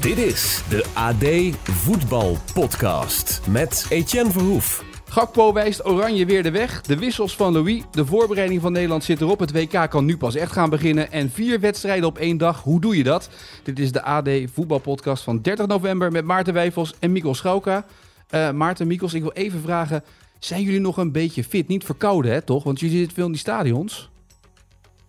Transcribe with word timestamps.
Dit 0.00 0.18
is 0.18 0.62
de 0.68 0.84
AD 0.94 1.56
Voetbal 1.62 2.36
Podcast 2.54 3.40
met 3.48 3.86
Etienne 3.88 4.30
Verhoef. 4.30 4.84
Gakpo 5.04 5.52
wijst 5.52 5.86
Oranje 5.86 6.26
weer 6.26 6.42
de 6.42 6.50
weg. 6.50 6.80
De 6.80 6.98
wissels 6.98 7.36
van 7.36 7.52
Louis. 7.52 7.82
De 7.90 8.06
voorbereiding 8.06 8.60
van 8.60 8.72
Nederland 8.72 9.04
zit 9.04 9.20
erop. 9.20 9.38
Het 9.38 9.52
WK 9.52 9.90
kan 9.90 10.04
nu 10.04 10.16
pas 10.16 10.34
echt 10.34 10.52
gaan 10.52 10.70
beginnen. 10.70 11.12
En 11.12 11.30
vier 11.30 11.60
wedstrijden 11.60 12.08
op 12.08 12.18
één 12.18 12.36
dag. 12.36 12.62
Hoe 12.62 12.80
doe 12.80 12.96
je 12.96 13.02
dat? 13.02 13.30
Dit 13.62 13.78
is 13.78 13.92
de 13.92 14.02
AD 14.02 14.28
Voetbalpodcast 14.52 15.22
van 15.22 15.42
30 15.42 15.66
november 15.66 16.12
met 16.12 16.24
Maarten 16.24 16.54
Wijfels 16.54 16.94
en 16.98 17.12
Mikkel 17.12 17.34
Schauka. 17.34 17.84
Uh, 18.30 18.50
Maarten, 18.50 18.86
Mikkels, 18.86 19.14
ik 19.14 19.22
wil 19.22 19.32
even 19.32 19.60
vragen. 19.60 20.04
Zijn 20.38 20.62
jullie 20.62 20.80
nog 20.80 20.96
een 20.96 21.12
beetje 21.12 21.44
fit? 21.44 21.68
Niet 21.68 21.84
verkouden, 21.84 22.32
hè, 22.32 22.42
toch? 22.42 22.64
Want 22.64 22.80
jullie 22.80 22.96
zitten 22.96 23.14
veel 23.14 23.26
in 23.26 23.32
die 23.32 23.40
stadions. 23.40 24.10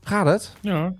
Gaat 0.03 0.25
het? 0.25 0.53
Ja, 0.61 0.93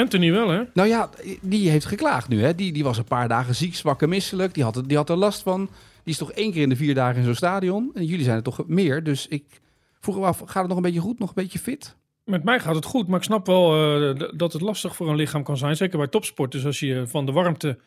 Anthony 0.00 0.32
wel, 0.32 0.48
hè? 0.48 0.62
Nou 0.74 0.88
ja, 0.88 1.10
die 1.40 1.70
heeft 1.70 1.86
geklaagd 1.86 2.28
nu, 2.28 2.42
hè? 2.42 2.54
Die, 2.54 2.72
die 2.72 2.84
was 2.84 2.98
een 2.98 3.04
paar 3.04 3.28
dagen 3.28 3.54
ziek, 3.54 3.74
zwak 3.74 4.02
en 4.02 4.08
misselijk. 4.08 4.54
Die 4.54 4.62
had, 4.62 4.82
die 4.86 4.96
had 4.96 5.10
er 5.10 5.16
last 5.16 5.42
van. 5.42 5.68
Die 6.04 6.12
is 6.12 6.18
toch 6.18 6.32
één 6.32 6.52
keer 6.52 6.62
in 6.62 6.68
de 6.68 6.76
vier 6.76 6.94
dagen 6.94 7.18
in 7.18 7.24
zo'n 7.24 7.34
stadion. 7.34 7.90
En 7.94 8.04
jullie 8.04 8.24
zijn 8.24 8.36
er 8.36 8.42
toch 8.42 8.66
meer. 8.66 9.02
Dus 9.02 9.26
ik 9.28 9.60
vroeg 10.00 10.16
me 10.16 10.24
af, 10.24 10.38
gaat 10.38 10.54
het 10.54 10.66
nog 10.66 10.76
een 10.76 10.82
beetje 10.82 11.00
goed? 11.00 11.18
Nog 11.18 11.28
een 11.28 11.42
beetje 11.42 11.58
fit? 11.58 11.96
Met 12.24 12.44
mij 12.44 12.60
gaat 12.60 12.74
het 12.74 12.84
goed, 12.84 13.08
maar 13.08 13.18
ik 13.18 13.24
snap 13.24 13.46
wel 13.46 14.00
uh, 14.02 14.28
dat 14.36 14.52
het 14.52 14.62
lastig 14.62 14.96
voor 14.96 15.08
een 15.08 15.16
lichaam 15.16 15.42
kan 15.42 15.56
zijn. 15.56 15.76
Zeker 15.76 15.98
bij 15.98 16.06
topsport. 16.06 16.52
Dus 16.52 16.64
als 16.64 16.80
je 16.80 17.06
van 17.06 17.26
de 17.26 17.32
warmte 17.32 17.78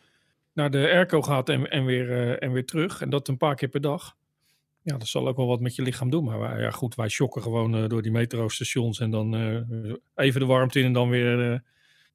naar 0.52 0.70
de 0.70 0.78
airco 0.78 1.22
gaat 1.22 1.48
en, 1.48 1.70
en, 1.70 1.84
weer, 1.84 2.08
uh, 2.08 2.42
en 2.42 2.52
weer 2.52 2.66
terug. 2.66 3.00
En 3.00 3.10
dat 3.10 3.28
een 3.28 3.36
paar 3.36 3.54
keer 3.54 3.68
per 3.68 3.80
dag. 3.80 4.16
Ja, 4.82 4.96
dat 4.96 5.08
zal 5.08 5.28
ook 5.28 5.36
wel 5.36 5.46
wat 5.46 5.60
met 5.60 5.74
je 5.74 5.82
lichaam 5.82 6.10
doen. 6.10 6.24
Maar 6.24 6.38
wij, 6.38 6.60
ja, 6.60 6.70
goed, 6.70 6.94
wij 6.94 7.08
shocken 7.08 7.42
gewoon 7.42 7.76
uh, 7.76 7.88
door 7.88 8.02
die 8.02 8.12
metrostations. 8.12 9.00
En 9.00 9.10
dan 9.10 9.34
even 10.14 10.40
de 10.40 10.46
warmte 10.46 10.78
in 10.78 10.84
en 10.84 10.92
dan 10.92 11.08
weer 11.08 11.62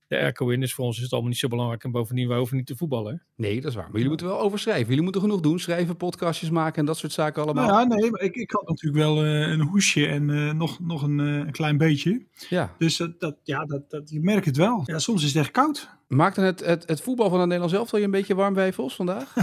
de 0.10 0.18
airco 0.18 0.50
in. 0.50 0.60
Dus 0.60 0.74
voor 0.74 0.86
ons 0.86 0.98
is 0.98 1.04
het 1.04 1.12
allemaal 1.12 1.30
niet 1.30 1.40
zo 1.40 1.48
belangrijk. 1.48 1.84
En 1.84 1.92
bovendien, 1.92 2.28
wij 2.28 2.38
hoeven 2.38 2.58
niet 2.58 2.66
te 2.66 2.76
voetballen. 2.76 3.14
Hè? 3.14 3.44
Nee, 3.44 3.62
dat 3.62 3.70
is 3.70 3.76
waar. 3.76 3.84
Maar 3.84 3.94
jullie 3.94 4.08
moeten 4.08 4.28
wel 4.28 4.40
overschrijven. 4.40 4.88
Jullie 4.88 5.04
moeten 5.04 5.22
genoeg 5.22 5.40
doen. 5.40 5.60
Schrijven, 5.60 5.98
podcastjes 5.98 6.50
maken 6.50 6.80
en 6.80 6.86
dat 6.86 6.98
soort 6.98 7.12
zaken 7.12 7.44
allemaal. 7.44 7.68
Nou 7.68 7.80
ja, 7.80 7.96
nee, 7.96 8.12
maar 8.12 8.22
ik, 8.22 8.36
ik 8.36 8.52
had 8.52 8.68
natuurlijk 8.68 9.04
wel 9.04 9.26
uh, 9.26 9.48
een 9.48 9.62
hoesje 9.62 10.08
en 10.08 10.30
uh, 10.30 10.54
nog, 10.54 10.80
nog 10.80 11.02
een, 11.02 11.20
uh, 11.20 11.36
een, 11.36 11.52
klein 11.52 11.78
beetje. 11.78 12.26
Ja. 12.50 12.76
Dus 12.78 12.98
dat, 12.98 13.20
dat, 13.20 13.38
ja, 13.44 13.66
dat, 13.66 13.90
dat, 13.90 14.10
je 14.10 14.20
merkt 14.20 14.46
het 14.46 14.58
wel. 14.58 14.82
Ja, 14.86 15.00
soms 15.00 15.24
is 15.24 15.34
het 15.34 15.44
echt 15.44 15.52
koud. 15.52 15.90
Maakte 16.08 16.42
het, 16.42 16.60
het, 16.60 16.88
het 16.88 17.02
voetbal 17.02 17.30
van 17.30 17.38
het 17.40 17.48
Nederlands 17.48 17.76
elftal 17.76 18.00
je 18.00 18.06
een 18.06 18.12
beetje 18.12 18.36
warm 18.36 18.54
wijfels 18.54 18.96
vandaag? 18.96 19.34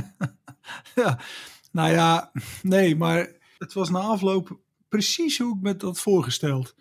ja, 0.95 1.19
nou 1.73 1.93
ja, 1.93 2.33
nee, 2.63 2.97
maar 2.97 3.33
het 3.59 3.73
was 3.73 3.91
na 3.91 3.99
afloop 3.99 4.59
precies 4.89 5.39
hoe 5.39 5.57
ik 5.57 5.63
me 5.63 5.77
dat 5.77 5.99
voorgesteld. 5.99 6.75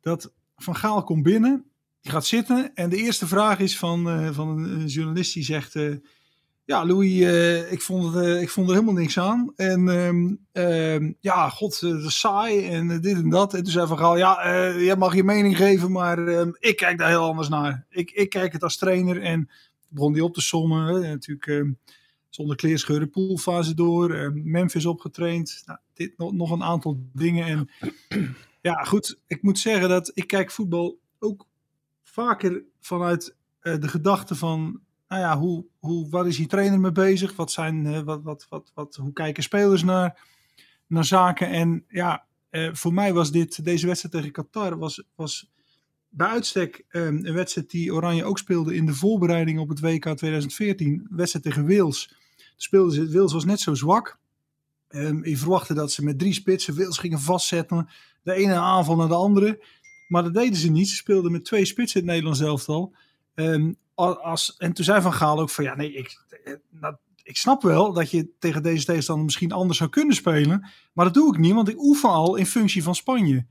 Dat 0.00 0.32
Van 0.56 0.76
Gaal 0.76 1.02
komt 1.02 1.22
binnen 1.22 1.69
die 2.00 2.12
gaat 2.12 2.26
zitten 2.26 2.74
en 2.74 2.90
de 2.90 2.96
eerste 2.96 3.26
vraag 3.26 3.58
is 3.58 3.78
van, 3.78 4.08
uh, 4.08 4.30
van 4.32 4.48
een 4.48 4.86
journalist 4.86 5.34
die 5.34 5.44
zegt... 5.44 5.74
Uh, 5.74 5.96
ja, 6.64 6.86
Louis, 6.86 7.12
uh, 7.12 7.72
ik, 7.72 7.82
vond 7.82 8.16
ik 8.16 8.50
vond 8.50 8.68
er 8.68 8.74
helemaal 8.74 8.94
niks 8.94 9.18
aan. 9.18 9.52
En 9.56 9.88
um, 10.52 11.16
ja, 11.20 11.48
god, 11.48 11.80
dat 11.80 12.10
saai 12.10 12.66
en 12.66 13.00
dit 13.00 13.16
en 13.16 13.30
dat. 13.30 13.54
En 13.54 13.62
toen 13.62 13.72
zei 13.72 13.86
Van 13.86 13.98
Gaal, 13.98 14.16
ja, 14.16 14.44
jij 14.78 14.96
mag 14.96 15.14
je 15.14 15.24
mening 15.24 15.56
geven, 15.56 15.92
maar 15.92 16.26
ehm, 16.26 16.50
ik 16.58 16.76
kijk 16.76 16.98
daar 16.98 17.08
heel 17.08 17.24
anders 17.24 17.48
naar. 17.48 17.86
Ik, 17.88 18.10
ik 18.10 18.30
kijk 18.30 18.52
het 18.52 18.62
als 18.62 18.76
trainer 18.76 19.22
en 19.22 19.50
begon 19.88 20.12
die 20.12 20.24
op 20.24 20.34
te 20.34 20.40
sommen. 20.40 21.00
natuurlijk 21.00 21.46
ehm, 21.46 21.70
zonder 22.28 22.56
kleerscheuren, 22.56 23.10
poolfase 23.10 23.74
door, 23.74 24.32
Memphis 24.34 24.86
opgetraind. 24.86 25.62
Nou, 25.66 25.78
dit 25.94 26.18
nog, 26.18 26.32
nog 26.32 26.50
een 26.50 26.62
aantal 26.62 27.00
dingen. 27.12 27.46
En 27.46 27.70
ja, 28.60 28.84
goed, 28.84 29.18
ik 29.26 29.42
moet 29.42 29.58
zeggen 29.58 29.88
dat 29.88 30.10
ik 30.14 30.26
kijk 30.26 30.50
voetbal 30.50 30.98
ook 31.18 31.46
vaker 32.10 32.62
vanuit 32.80 33.36
uh, 33.62 33.78
de 33.78 33.88
gedachte 33.88 34.34
van, 34.34 34.80
nou 35.08 35.20
ja, 35.20 35.38
hoe, 35.38 35.64
hoe, 35.78 36.10
waar 36.10 36.26
is 36.26 36.36
die 36.36 36.46
trainer 36.46 36.80
mee 36.80 36.92
bezig? 36.92 37.36
Wat 37.36 37.50
zijn, 37.50 37.84
uh, 37.84 38.00
wat, 38.00 38.22
wat, 38.22 38.46
wat, 38.48 38.70
wat, 38.74 38.96
hoe 38.96 39.12
kijken 39.12 39.42
spelers 39.42 39.82
naar, 39.82 40.26
naar 40.86 41.04
zaken? 41.04 41.48
En 41.48 41.84
ja, 41.88 42.24
uh, 42.50 42.68
voor 42.72 42.92
mij 42.92 43.12
was 43.12 43.32
dit, 43.32 43.64
deze 43.64 43.86
wedstrijd 43.86 44.14
tegen 44.14 44.32
Qatar, 44.32 44.78
was, 44.78 45.04
was 45.14 45.50
bij 46.08 46.28
uitstek 46.28 46.84
um, 46.90 47.26
een 47.26 47.34
wedstrijd 47.34 47.70
die 47.70 47.94
Oranje 47.94 48.24
ook 48.24 48.38
speelde 48.38 48.74
in 48.74 48.86
de 48.86 48.94
voorbereiding 48.94 49.58
op 49.58 49.68
het 49.68 49.80
WK 49.80 50.04
2014. 50.04 50.88
Een 50.88 51.16
wedstrijd 51.16 51.44
tegen 51.44 51.68
Wales. 51.68 52.14
Speelden 52.56 52.92
ze, 52.92 53.12
Wales 53.12 53.32
was 53.32 53.44
net 53.44 53.60
zo 53.60 53.74
zwak. 53.74 54.18
Um, 54.88 55.24
je 55.24 55.36
verwachtte 55.36 55.74
dat 55.74 55.92
ze 55.92 56.04
met 56.04 56.18
drie 56.18 56.32
spitsen 56.32 56.76
Wales 56.76 56.98
gingen 56.98 57.20
vastzetten. 57.20 57.88
De 58.22 58.32
ene 58.32 58.54
aanval 58.54 58.96
naar 58.96 59.08
de 59.08 59.14
andere. 59.14 59.64
Maar 60.10 60.22
dat 60.22 60.34
deden 60.34 60.56
ze 60.56 60.70
niet. 60.70 60.88
Ze 60.88 60.94
speelden 60.94 61.32
met 61.32 61.44
twee 61.44 61.64
spitsen 61.64 62.00
in 62.00 62.06
het 62.06 62.14
Nederlands 62.14 62.40
elftal. 62.40 62.94
Um, 63.34 63.76
als, 63.94 64.56
en 64.56 64.72
toen 64.72 64.84
zei 64.84 65.00
Van 65.00 65.12
Gaal 65.12 65.40
ook 65.40 65.50
van 65.50 65.64
ja, 65.64 65.76
nee, 65.76 65.92
ik, 65.92 66.24
nou, 66.70 66.96
ik 67.22 67.36
snap 67.36 67.62
wel 67.62 67.92
dat 67.92 68.10
je 68.10 68.30
tegen 68.38 68.62
deze 68.62 68.84
tegenstander 68.84 69.24
misschien 69.24 69.52
anders 69.52 69.78
zou 69.78 69.90
kunnen 69.90 70.14
spelen. 70.14 70.68
Maar 70.92 71.04
dat 71.04 71.14
doe 71.14 71.34
ik 71.34 71.40
niet, 71.40 71.54
want 71.54 71.68
ik 71.68 71.82
oefen 71.82 72.08
al 72.08 72.36
in 72.36 72.46
functie 72.46 72.82
van 72.82 72.94
Spanje. 72.94 73.46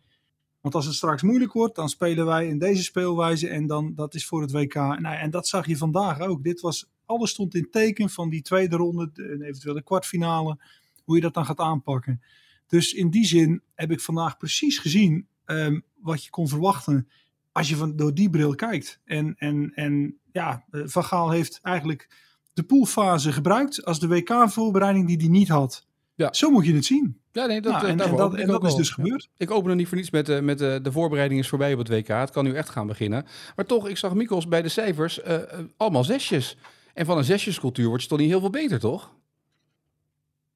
Want 0.62 0.76
als 0.76 0.86
het 0.86 0.96
straks 0.96 1.22
moeilijk 1.22 1.54
wordt, 1.54 1.76
dan 1.76 1.90
spelen 1.90 2.26
wij 2.26 2.48
in 2.48 2.60
deze 2.60 2.84
speelwijze 2.84 3.48
en 3.48 3.68
dan 3.68 3.96
dat 3.96 4.16
is 4.16 4.26
voor 4.26 4.42
het 4.42 4.52
WK. 4.52 4.74
Nou, 4.74 5.16
en 5.16 5.30
dat 5.30 5.48
zag 5.48 5.68
je 5.68 5.78
vandaag 5.78 6.20
ook. 6.20 6.44
Dit 6.44 6.62
was, 6.62 6.90
alles 7.06 7.30
stond 7.30 7.56
in 7.56 7.70
teken 7.70 8.10
van 8.10 8.30
die 8.30 8.42
tweede 8.42 8.76
ronde, 8.76 9.12
en 9.14 9.42
eventueel 9.42 9.74
de 9.74 9.84
kwartfinale, 9.84 10.58
hoe 11.04 11.16
je 11.16 11.22
dat 11.22 11.34
dan 11.34 11.46
gaat 11.46 11.60
aanpakken. 11.60 12.22
Dus 12.68 12.94
in 12.94 13.10
die 13.10 13.26
zin 13.26 13.62
heb 13.76 13.92
ik 13.92 14.02
vandaag 14.02 14.38
precies 14.38 14.78
gezien 14.78 15.28
um, 15.46 15.84
wat 16.02 16.24
je 16.24 16.30
kon 16.30 16.48
verwachten 16.48 17.08
als 17.52 17.70
je 17.70 17.76
van, 17.76 17.96
door 17.96 18.14
die 18.14 18.30
bril 18.30 18.56
kijkt. 18.56 19.00
En, 19.06 19.36
en, 19.38 19.72
en 19.76 20.18
ja, 20.32 20.66
Van 20.72 21.04
Gaal 21.04 21.30
heeft 21.30 21.60
eigenlijk 21.62 22.10
de 22.54 22.64
poolfase 22.64 23.32
gebruikt 23.32 23.86
als 23.86 24.00
de 24.00 24.08
WK-voorbereiding 24.08 25.08
die 25.08 25.18
hij 25.18 25.28
niet 25.28 25.50
had. 25.50 25.88
Ja. 26.16 26.34
Zo 26.34 26.50
moet 26.50 26.66
je 26.66 26.74
het 26.74 26.86
zien. 26.86 27.22
Ja, 27.32 27.46
nee, 27.46 27.62
dat, 27.62 27.72
nou, 27.72 27.86
en, 27.86 28.00
en, 28.00 28.16
dat, 28.16 28.36
en 28.36 28.48
dat 28.48 28.64
is 28.64 28.76
dus 28.76 28.90
gebeurd. 28.90 29.24
Ja. 29.24 29.30
Ik 29.38 29.52
open 29.52 29.70
er 29.70 29.76
niet 29.76 29.88
voor 29.88 29.98
niets 29.98 30.10
met, 30.10 30.30
uh, 30.30 30.40
met 30.40 30.62
uh, 30.62 30.76
de 30.82 30.92
voorbereiding 30.92 31.40
is 31.40 31.48
voorbij 31.48 31.74
op 31.74 31.80
het 31.80 31.90
WK. 31.90 32.08
Het 32.08 32.32
kan 32.32 32.44
nu 32.44 32.54
echt 32.54 32.70
gaan 32.70 32.88
beginnen. 32.88 33.26
Maar 33.56 33.66
toch, 33.66 33.88
ik 33.88 33.98
zag 33.98 34.14
Mikkels 34.14 34.48
bij 34.48 34.62
de 34.62 34.70
cijfers 34.70 35.20
uh, 35.20 35.38
allemaal 35.78 36.04
zesjes. 36.04 36.58
En 36.94 37.06
van 37.06 37.18
een 37.18 37.24
zesjescultuur 37.24 37.88
wordt 37.88 38.04
je 38.04 38.10
toch 38.10 38.20
niet 38.20 38.30
heel 38.30 38.40
veel 38.40 38.50
beter, 38.50 38.80
toch? 38.80 39.12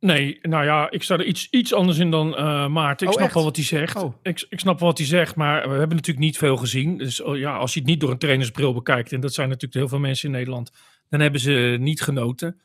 Nee, 0.03 0.39
nou 0.41 0.63
ja, 0.65 0.91
ik 0.91 1.03
sta 1.03 1.17
er 1.17 1.25
iets, 1.25 1.47
iets 1.49 1.73
anders 1.73 1.97
in 1.97 2.11
dan 2.11 2.27
uh, 2.27 2.67
Maarten. 2.67 3.07
Ik 3.07 3.13
oh, 3.13 3.17
snap 3.17 3.25
echt? 3.25 3.33
wel 3.33 3.43
wat 3.43 3.55
hij 3.55 3.65
zegt. 3.65 3.95
Oh. 3.95 4.13
Ik, 4.21 4.45
ik 4.49 4.59
snap 4.59 4.79
wel 4.79 4.87
wat 4.87 4.97
hij 4.97 5.07
zegt, 5.07 5.35
maar 5.35 5.61
we 5.61 5.75
hebben 5.75 5.95
natuurlijk 5.95 6.25
niet 6.25 6.37
veel 6.37 6.57
gezien. 6.57 6.97
Dus 6.97 7.21
oh, 7.21 7.37
ja, 7.37 7.57
als 7.57 7.73
je 7.73 7.79
het 7.79 7.89
niet 7.89 7.99
door 7.99 8.11
een 8.11 8.17
trainersbril 8.17 8.73
bekijkt, 8.73 9.11
en 9.11 9.19
dat 9.19 9.33
zijn 9.33 9.47
natuurlijk 9.47 9.73
heel 9.73 9.87
veel 9.87 9.99
mensen 9.99 10.29
in 10.29 10.35
Nederland, 10.35 10.71
dan 11.09 11.19
hebben 11.19 11.39
ze 11.39 11.77
niet 11.79 12.01
genoten. 12.01 12.61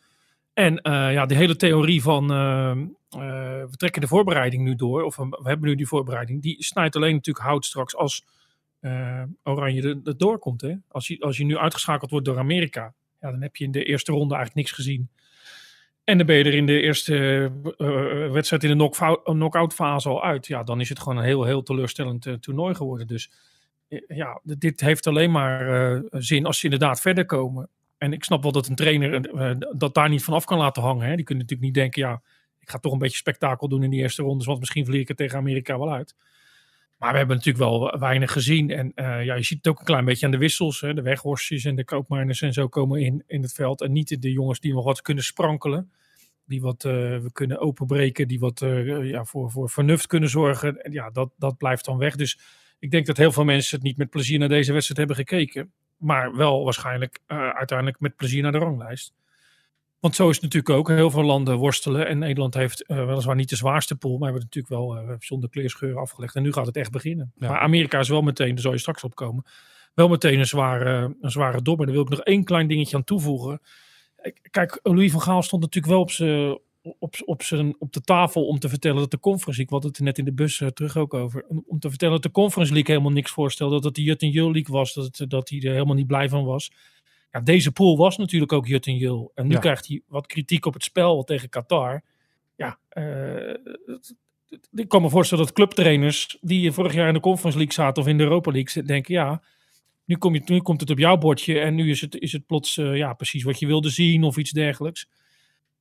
En 0.53 0.73
uh, 0.73 1.13
ja, 1.13 1.27
de 1.27 1.35
hele 1.35 1.57
theorie 1.57 2.03
van 2.03 2.23
uh, 2.33 2.73
we 3.71 3.77
trekken 3.77 4.01
de 4.01 4.09
voorbereiding 4.09 4.63
nu 4.63 4.75
door, 4.75 5.03
of 5.03 5.17
we 5.17 5.39
hebben 5.43 5.69
nu 5.69 5.75
die 5.75 5.87
voorbereiding, 5.87 6.43
die 6.43 6.65
snijdt 6.65 6.97
alleen 6.97 7.15
natuurlijk 7.15 7.47
hout 7.47 7.65
straks 7.65 7.97
als 7.97 8.25
Oranje 9.43 9.83
er, 9.83 10.01
er 10.05 10.17
doorkomt. 10.17 10.61
Hè? 10.61 10.75
Als, 10.89 11.07
je, 11.07 11.21
als 11.21 11.37
je 11.37 11.45
nu 11.45 11.59
uitgeschakeld 11.59 12.11
wordt 12.11 12.27
door 12.27 12.39
Amerika, 12.39 12.95
ja, 13.21 13.31
dan 13.31 13.43
heb 13.43 13.57
je 13.57 13.65
in 13.65 13.71
de 13.71 13.85
eerste 13.85 14.13
ronde 14.13 14.35
eigenlijk 14.35 14.67
niks 14.67 14.73
gezien. 14.73 15.09
En 16.09 16.17
dan 16.17 16.27
ben 16.27 16.37
je 16.37 16.45
er 16.45 16.55
in 16.55 16.67
de 16.67 16.81
eerste 16.81 17.51
uh, 17.79 18.31
wedstrijd 18.31 18.65
in 18.65 18.79
de 18.79 18.91
knock-out 19.23 19.75
fase 19.75 20.09
al 20.09 20.25
uit. 20.25 20.47
Ja, 20.47 20.63
dan 20.63 20.81
is 20.81 20.89
het 20.89 20.99
gewoon 20.99 21.19
een 21.19 21.25
heel, 21.25 21.45
heel 21.45 21.63
teleurstellend 21.63 22.37
toernooi 22.41 22.75
geworden. 22.75 23.07
Dus 23.07 23.31
ja, 24.09 24.41
dit 24.43 24.81
heeft 24.81 25.07
alleen 25.07 25.31
maar 25.31 26.03
zin 26.11 26.47
als 26.47 26.59
ze 26.59 26.65
inderdaad 26.65 27.01
verder 27.01 27.25
komen. 27.25 27.69
En 27.99 28.13
ik 28.13 28.25
snap 28.25 28.43
wel 28.43 28.53
dat 28.53 28.69
een 28.69 28.75
trainer 28.75 29.31
dat 29.79 29.95
daar 29.95 30.09
niet 30.09 30.25
van 30.25 30.35
af 30.35 30.45
kan 30.45 30.59
laten 30.59 30.83
hangen. 30.83 31.09
Hè. 31.09 31.17
Die 31.17 31.25
kunnen 31.25 31.45
natuurlijk 31.45 31.75
niet 31.75 31.83
denken, 31.83 32.03
ja, 32.03 32.23
ik 32.59 32.71
ga 32.71 32.79
toch 32.79 32.93
een 32.93 32.99
beetje 32.99 33.17
spektakel 33.17 33.69
doen 33.69 33.83
in 33.83 33.91
die 33.91 34.01
eerste 34.01 34.23
rondes. 34.23 34.47
Want 34.47 34.59
misschien 34.59 34.87
vlieg 34.87 35.01
ik 35.01 35.09
het 35.09 35.17
tegen 35.17 35.39
Amerika 35.39 35.79
wel 35.79 35.93
uit. 35.93 36.17
Maar 36.97 37.13
we 37.13 37.19
hebben 37.19 37.37
natuurlijk 37.37 37.65
wel 37.65 37.99
weinig 37.99 38.33
gezien. 38.33 38.71
En 38.71 38.93
ja, 39.25 39.35
je 39.35 39.43
ziet 39.43 39.59
het 39.59 39.69
ook 39.69 39.79
een 39.79 39.85
klein 39.85 40.05
beetje 40.05 40.27
aan 40.27 40.33
de 40.33 40.39
wissels. 40.39 40.81
Hè. 40.81 40.95
De 40.95 41.03
weghorstjes 41.03 41.65
en 41.65 41.77
de 41.77 41.85
koopmijners 41.85 42.43
en 42.43 42.53
zo 42.53 42.69
komen 42.69 43.01
in, 43.01 43.25
in 43.27 43.43
het 43.43 43.53
veld. 43.53 43.81
En 43.81 43.93
niet 43.93 44.23
de 44.23 44.33
jongens 44.33 44.61
die 44.61 44.73
nog 44.73 44.85
wat 44.85 45.03
kunnen 45.03 45.25
sprankelen 45.25 45.93
die 46.49 46.61
wat 46.61 46.85
uh, 46.85 46.93
we 46.93 47.31
kunnen 47.33 47.59
openbreken, 47.59 48.29
die 48.29 48.39
wat 48.39 48.61
uh, 48.61 49.11
ja, 49.11 49.25
voor, 49.25 49.51
voor 49.51 49.71
vernuft 49.71 50.07
kunnen 50.07 50.29
zorgen. 50.29 50.83
En 50.83 50.93
ja, 50.93 51.11
dat, 51.11 51.31
dat 51.37 51.57
blijft 51.57 51.85
dan 51.85 51.99
weg. 51.99 52.17
Dus 52.17 52.39
ik 52.79 52.91
denk 52.91 53.07
dat 53.07 53.17
heel 53.17 53.33
veel 53.33 53.45
mensen 53.45 53.77
het 53.77 53.87
niet 53.87 53.97
met 53.97 54.11
plezier 54.11 54.39
naar 54.39 54.49
deze 54.49 54.73
wedstrijd 54.73 54.99
hebben 54.99 55.17
gekeken. 55.17 55.73
Maar 55.97 56.37
wel 56.37 56.65
waarschijnlijk 56.65 57.21
uh, 57.27 57.49
uiteindelijk 57.49 58.01
met 58.01 58.17
plezier 58.17 58.43
naar 58.43 58.53
de 58.53 58.59
ranglijst. 58.59 59.13
Want 60.01 60.15
zo 60.15 60.29
is 60.29 60.35
het 60.35 60.45
natuurlijk 60.45 60.75
ook. 60.75 60.89
Heel 60.89 61.11
veel 61.11 61.23
landen 61.23 61.57
worstelen. 61.57 62.07
En 62.07 62.19
Nederland 62.19 62.55
heeft 62.55 62.85
uh, 62.87 63.07
weliswaar 63.07 63.35
niet 63.35 63.49
de 63.49 63.57
zwaarste 63.57 63.97
pool. 63.97 64.19
Maar 64.19 64.33
we 64.33 64.39
hebben 64.39 64.43
het 64.43 64.55
natuurlijk 64.55 64.99
wel 64.99 65.11
uh, 65.11 65.17
zonder 65.19 65.51
kleerscheuren 65.51 66.01
afgelegd. 66.01 66.35
En 66.35 66.43
nu 66.43 66.53
gaat 66.53 66.67
het 66.67 66.77
echt 66.77 66.91
beginnen. 66.91 67.33
Ja. 67.37 67.49
Maar 67.49 67.59
Amerika 67.59 67.99
is 67.99 68.09
wel 68.09 68.23
meteen, 68.23 68.49
daar 68.49 68.59
zal 68.59 68.73
je 68.73 68.79
straks 68.79 69.05
opkomen. 69.05 69.45
Wel 69.95 70.09
meteen 70.09 70.39
een 70.39 70.47
zware, 70.47 71.17
een 71.21 71.31
zware 71.31 71.63
dobber. 71.63 71.87
Daar 71.87 71.95
wil 71.95 72.05
ik 72.05 72.11
nog 72.11 72.21
één 72.21 72.45
klein 72.45 72.69
dingetje 72.69 72.97
aan 72.97 73.05
toevoegen. 73.05 73.61
Kijk, 74.51 74.81
Louis 74.83 75.13
van 75.13 75.21
Gaal 75.21 75.43
stond 75.43 75.63
natuurlijk 75.63 75.93
wel 75.93 76.03
op, 76.03 76.11
zijn, 76.11 76.59
op, 76.99 77.15
op, 77.25 77.43
zijn, 77.43 77.77
op 77.79 77.93
de 77.93 78.01
tafel 78.01 78.47
om 78.47 78.59
te 78.59 78.69
vertellen 78.69 78.99
dat 78.99 79.11
de 79.11 79.21
Conference 79.21 79.61
League, 79.61 79.79
wat 79.79 79.89
het 79.89 80.05
net 80.05 80.19
in 80.19 80.25
de 80.25 80.33
bus 80.33 80.61
uh, 80.61 80.69
terug 80.69 80.97
ook 80.97 81.15
over, 81.15 81.45
om 81.67 81.79
te 81.79 81.89
vertellen 81.89 82.15
dat 82.15 82.23
de 82.23 82.31
Conference 82.31 82.73
League 82.73 82.95
helemaal 82.95 83.15
niks 83.15 83.31
voorstelde, 83.31 83.75
dat 83.75 83.85
het 83.85 83.95
de 83.95 84.03
Jut 84.03 84.23
en 84.23 84.31
Jul 84.31 84.53
League 84.53 84.75
was, 84.75 84.95
dat, 84.95 85.17
het, 85.17 85.31
dat 85.31 85.49
hij 85.49 85.59
er 85.59 85.73
helemaal 85.73 85.95
niet 85.95 86.07
blij 86.07 86.29
van 86.29 86.45
was. 86.45 86.71
Ja, 87.33 87.41
deze 87.41 87.73
pool 87.73 87.97
was 87.97 88.17
natuurlijk 88.17 88.53
ook 88.53 88.67
Jut 88.67 88.87
en 88.87 88.97
Jul. 88.97 89.33
En 89.35 89.47
nu 89.47 89.55
ja. 89.55 89.61
krijgt 89.61 89.89
hij 89.89 90.03
wat 90.07 90.27
kritiek 90.27 90.67
op 90.67 90.75
het 90.75 90.85
spel 90.85 91.25
tegen 91.25 91.49
Qatar. 91.49 92.03
Ja, 92.57 92.79
uh, 92.93 93.55
ik 94.73 94.89
kan 94.89 95.03
me 95.03 95.11
voorstellen 95.11 95.45
dat 95.45 95.55
clubtrainers 95.55 96.39
die 96.41 96.73
vorig 96.73 96.95
jaar 96.95 97.09
in 97.09 97.15
de 97.15 97.21
Conference 97.21 97.59
League 97.59 97.75
zaten 97.75 98.03
of 98.03 98.09
in 98.09 98.19
de 98.19 98.25
Europa 98.25 98.51
League 98.51 98.83
denken, 98.83 99.15
ja, 99.15 99.43
nu, 100.09 100.43
nu 100.45 100.61
komt 100.61 100.81
het 100.81 100.91
op 100.91 100.99
jouw 100.99 101.17
bordje 101.17 101.59
en 101.59 101.75
nu 101.75 101.91
is 101.91 102.01
het, 102.01 102.21
is 102.21 102.33
het 102.33 102.47
plots 102.47 102.77
uh, 102.77 102.97
ja, 102.97 103.13
precies 103.13 103.43
wat 103.43 103.59
je 103.59 103.67
wilde 103.67 103.89
zien 103.91 104.23
of 104.23 104.37
iets 104.37 104.51
dergelijks. 104.51 105.09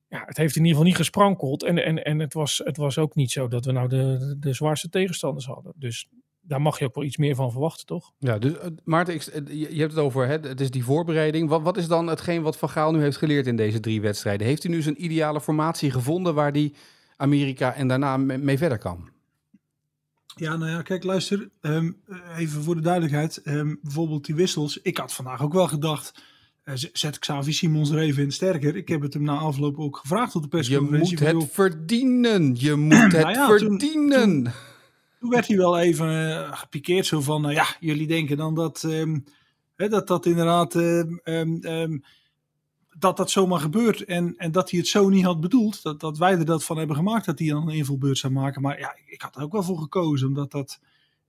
Ja, 0.08 0.22
het 0.26 0.36
heeft 0.36 0.56
in 0.56 0.60
ieder 0.60 0.70
geval 0.70 0.86
niet 0.86 0.96
gesprankeld. 0.96 1.62
En, 1.62 1.84
en, 1.84 2.04
en 2.04 2.18
het, 2.18 2.34
was, 2.34 2.60
het 2.64 2.76
was 2.76 2.98
ook 2.98 3.14
niet 3.14 3.30
zo 3.30 3.48
dat 3.48 3.64
we 3.64 3.72
nou 3.72 3.88
de, 3.88 4.36
de, 4.38 4.52
zwaarste 4.52 4.88
tegenstanders 4.88 5.46
hadden. 5.46 5.72
Dus 5.76 6.08
daar 6.40 6.62
mag 6.62 6.78
je 6.78 6.84
ook 6.84 6.94
wel 6.94 7.04
iets 7.04 7.16
meer 7.16 7.34
van 7.34 7.50
verwachten, 7.50 7.86
toch? 7.86 8.12
Ja, 8.18 8.38
dus 8.38 8.52
Maarten, 8.84 9.14
ik, 9.14 9.22
je 9.48 9.80
hebt 9.80 9.92
het 9.92 10.00
over, 10.00 10.26
hè, 10.26 10.32
het 10.32 10.60
is 10.60 10.70
die 10.70 10.84
voorbereiding. 10.84 11.48
Wat, 11.48 11.62
wat 11.62 11.76
is 11.76 11.88
dan 11.88 12.06
hetgeen 12.06 12.42
wat 12.42 12.58
Van 12.58 12.68
Gaal 12.68 12.92
nu 12.92 13.00
heeft 13.00 13.16
geleerd 13.16 13.46
in 13.46 13.56
deze 13.56 13.80
drie 13.80 14.00
wedstrijden? 14.00 14.46
Heeft 14.46 14.62
hij 14.62 14.72
nu 14.72 14.82
zijn 14.82 15.04
ideale 15.04 15.40
formatie 15.40 15.90
gevonden 15.90 16.34
waar 16.34 16.52
die 16.52 16.74
Amerika 17.16 17.74
en 17.74 17.88
daarna 17.88 18.16
mee 18.16 18.58
verder 18.58 18.78
kan? 18.78 19.08
Ja, 20.40 20.56
nou 20.56 20.70
ja, 20.70 20.82
kijk, 20.82 21.04
luister. 21.04 21.50
Um, 21.60 21.96
even 22.36 22.62
voor 22.62 22.74
de 22.74 22.80
duidelijkheid. 22.80 23.40
Um, 23.44 23.78
bijvoorbeeld 23.82 24.24
die 24.24 24.34
wissels. 24.34 24.78
Ik 24.82 24.96
had 24.96 25.12
vandaag 25.12 25.42
ook 25.42 25.52
wel 25.52 25.68
gedacht. 25.68 26.22
Uh, 26.64 26.74
zet 26.92 27.18
Xavi 27.18 27.52
Simons 27.52 27.90
er 27.90 27.98
even 27.98 28.22
in 28.22 28.32
sterker. 28.32 28.76
Ik 28.76 28.88
heb 28.88 29.00
het 29.00 29.14
hem 29.14 29.22
na 29.22 29.36
afloop 29.36 29.78
ook 29.78 29.96
gevraagd 29.96 30.34
op 30.34 30.42
de 30.42 30.48
persconferentie. 30.48 31.18
Je 31.18 31.32
moet 31.32 31.42
het 31.42 31.52
verdienen. 31.52 32.54
Je 32.58 32.74
moet 32.74 33.12
het 33.12 33.22
nou 33.22 33.30
ja, 33.30 33.46
verdienen. 33.46 34.20
Toen, 34.20 34.42
toen, 34.42 34.52
toen, 35.20 35.30
werd 35.30 35.46
hij 35.46 35.56
wel 35.56 35.78
even 35.78 36.28
uh, 36.28 36.52
gepikeerd. 36.52 37.06
Zo 37.06 37.20
van, 37.20 37.48
uh, 37.48 37.54
ja, 37.54 37.66
jullie 37.80 38.06
denken 38.06 38.36
dan 38.36 38.54
dat 38.54 38.82
um, 38.82 39.24
hè, 39.76 39.88
dat, 39.88 40.06
dat 40.06 40.26
inderdaad 40.26 40.74
dat 42.98 43.16
dat 43.16 43.30
zomaar 43.30 43.60
gebeurt 43.60 44.04
en, 44.04 44.34
en 44.36 44.52
dat 44.52 44.70
hij 44.70 44.78
het 44.78 44.88
zo 44.88 45.08
niet 45.08 45.24
had 45.24 45.40
bedoeld. 45.40 45.82
Dat, 45.82 46.00
dat 46.00 46.18
wij 46.18 46.32
er 46.32 46.44
dat 46.44 46.64
van 46.64 46.78
hebben 46.78 46.96
gemaakt 46.96 47.26
dat 47.26 47.38
hij 47.38 47.48
dan 47.48 47.68
een 47.68 47.76
invulbeurt 47.76 48.18
zou 48.18 48.32
maken. 48.32 48.62
Maar 48.62 48.78
ja, 48.78 48.96
ik 49.06 49.20
had 49.20 49.36
er 49.36 49.42
ook 49.42 49.52
wel 49.52 49.62
voor 49.62 49.78
gekozen, 49.78 50.28
omdat 50.28 50.50
dat, 50.50 50.80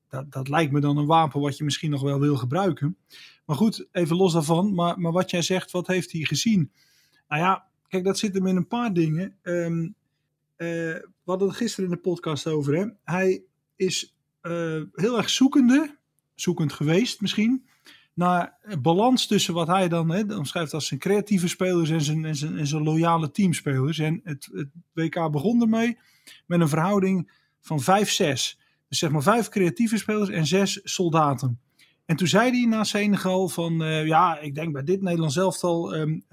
dat, 0.09 0.31
dat 0.31 0.49
lijkt 0.49 0.71
me 0.71 0.79
dan 0.79 0.97
een 0.97 1.05
wapen 1.05 1.41
wat 1.41 1.57
je 1.57 1.63
misschien 1.63 1.89
nog 1.89 2.01
wel 2.01 2.19
wil 2.19 2.37
gebruiken. 2.37 2.97
Maar 3.45 3.55
goed, 3.55 3.87
even 3.91 4.15
los 4.15 4.33
daarvan. 4.33 4.73
Maar, 4.73 4.99
maar 4.99 5.11
wat 5.11 5.29
jij 5.29 5.41
zegt, 5.41 5.71
wat 5.71 5.87
heeft 5.87 6.11
hij 6.11 6.21
gezien? 6.21 6.71
Nou 7.27 7.41
ja, 7.41 7.67
kijk, 7.87 8.03
dat 8.03 8.17
zit 8.17 8.33
hem 8.33 8.47
in 8.47 8.55
een 8.55 8.67
paar 8.67 8.93
dingen. 8.93 9.35
Um, 9.43 9.95
we 10.57 11.05
hadden 11.25 11.47
het 11.47 11.57
gisteren 11.57 11.89
in 11.89 11.95
de 11.95 12.01
podcast 12.01 12.47
over. 12.47 12.75
Hè? 12.75 12.85
Hij 13.03 13.43
is 13.75 14.15
uh, 14.41 14.81
heel 14.93 15.17
erg 15.17 15.29
zoekende, 15.29 15.97
zoekend 16.35 16.73
geweest 16.73 17.21
misschien 17.21 17.68
naar 18.19 18.57
balans 18.81 19.27
tussen 19.27 19.53
wat 19.53 19.67
hij 19.67 19.87
dan 19.87 20.11
hè, 20.11 20.35
omschrijft 20.35 20.73
als 20.73 20.87
zijn 20.87 20.99
creatieve 20.99 21.47
spelers 21.47 21.89
en 21.89 22.01
zijn, 22.01 22.25
en 22.25 22.35
zijn, 22.35 22.57
en 22.57 22.67
zijn 22.67 22.83
loyale 22.83 23.31
teamspelers. 23.31 23.99
En 23.99 24.21
het, 24.23 24.49
het 24.53 24.67
WK 24.93 25.31
begon 25.31 25.61
ermee 25.61 25.97
met 26.45 26.59
een 26.59 26.69
verhouding 26.69 27.31
van 27.59 27.81
5-6. 27.81 27.83
Dus 27.85 28.57
zeg 28.87 29.09
maar 29.09 29.21
vijf 29.21 29.49
creatieve 29.49 29.97
spelers 29.97 30.29
en 30.29 30.45
zes 30.45 30.79
soldaten. 30.83 31.59
En 32.05 32.15
toen 32.15 32.27
zei 32.27 32.51
hij 32.51 32.65
na 32.65 32.83
Senegal 32.83 33.49
van 33.49 33.83
uh, 33.83 34.05
ja, 34.05 34.39
ik 34.39 34.55
denk 34.55 34.73
bij 34.73 34.83
dit 34.83 35.01
Nederlands 35.01 35.37
elftal 35.37 35.95
um, 35.95 36.23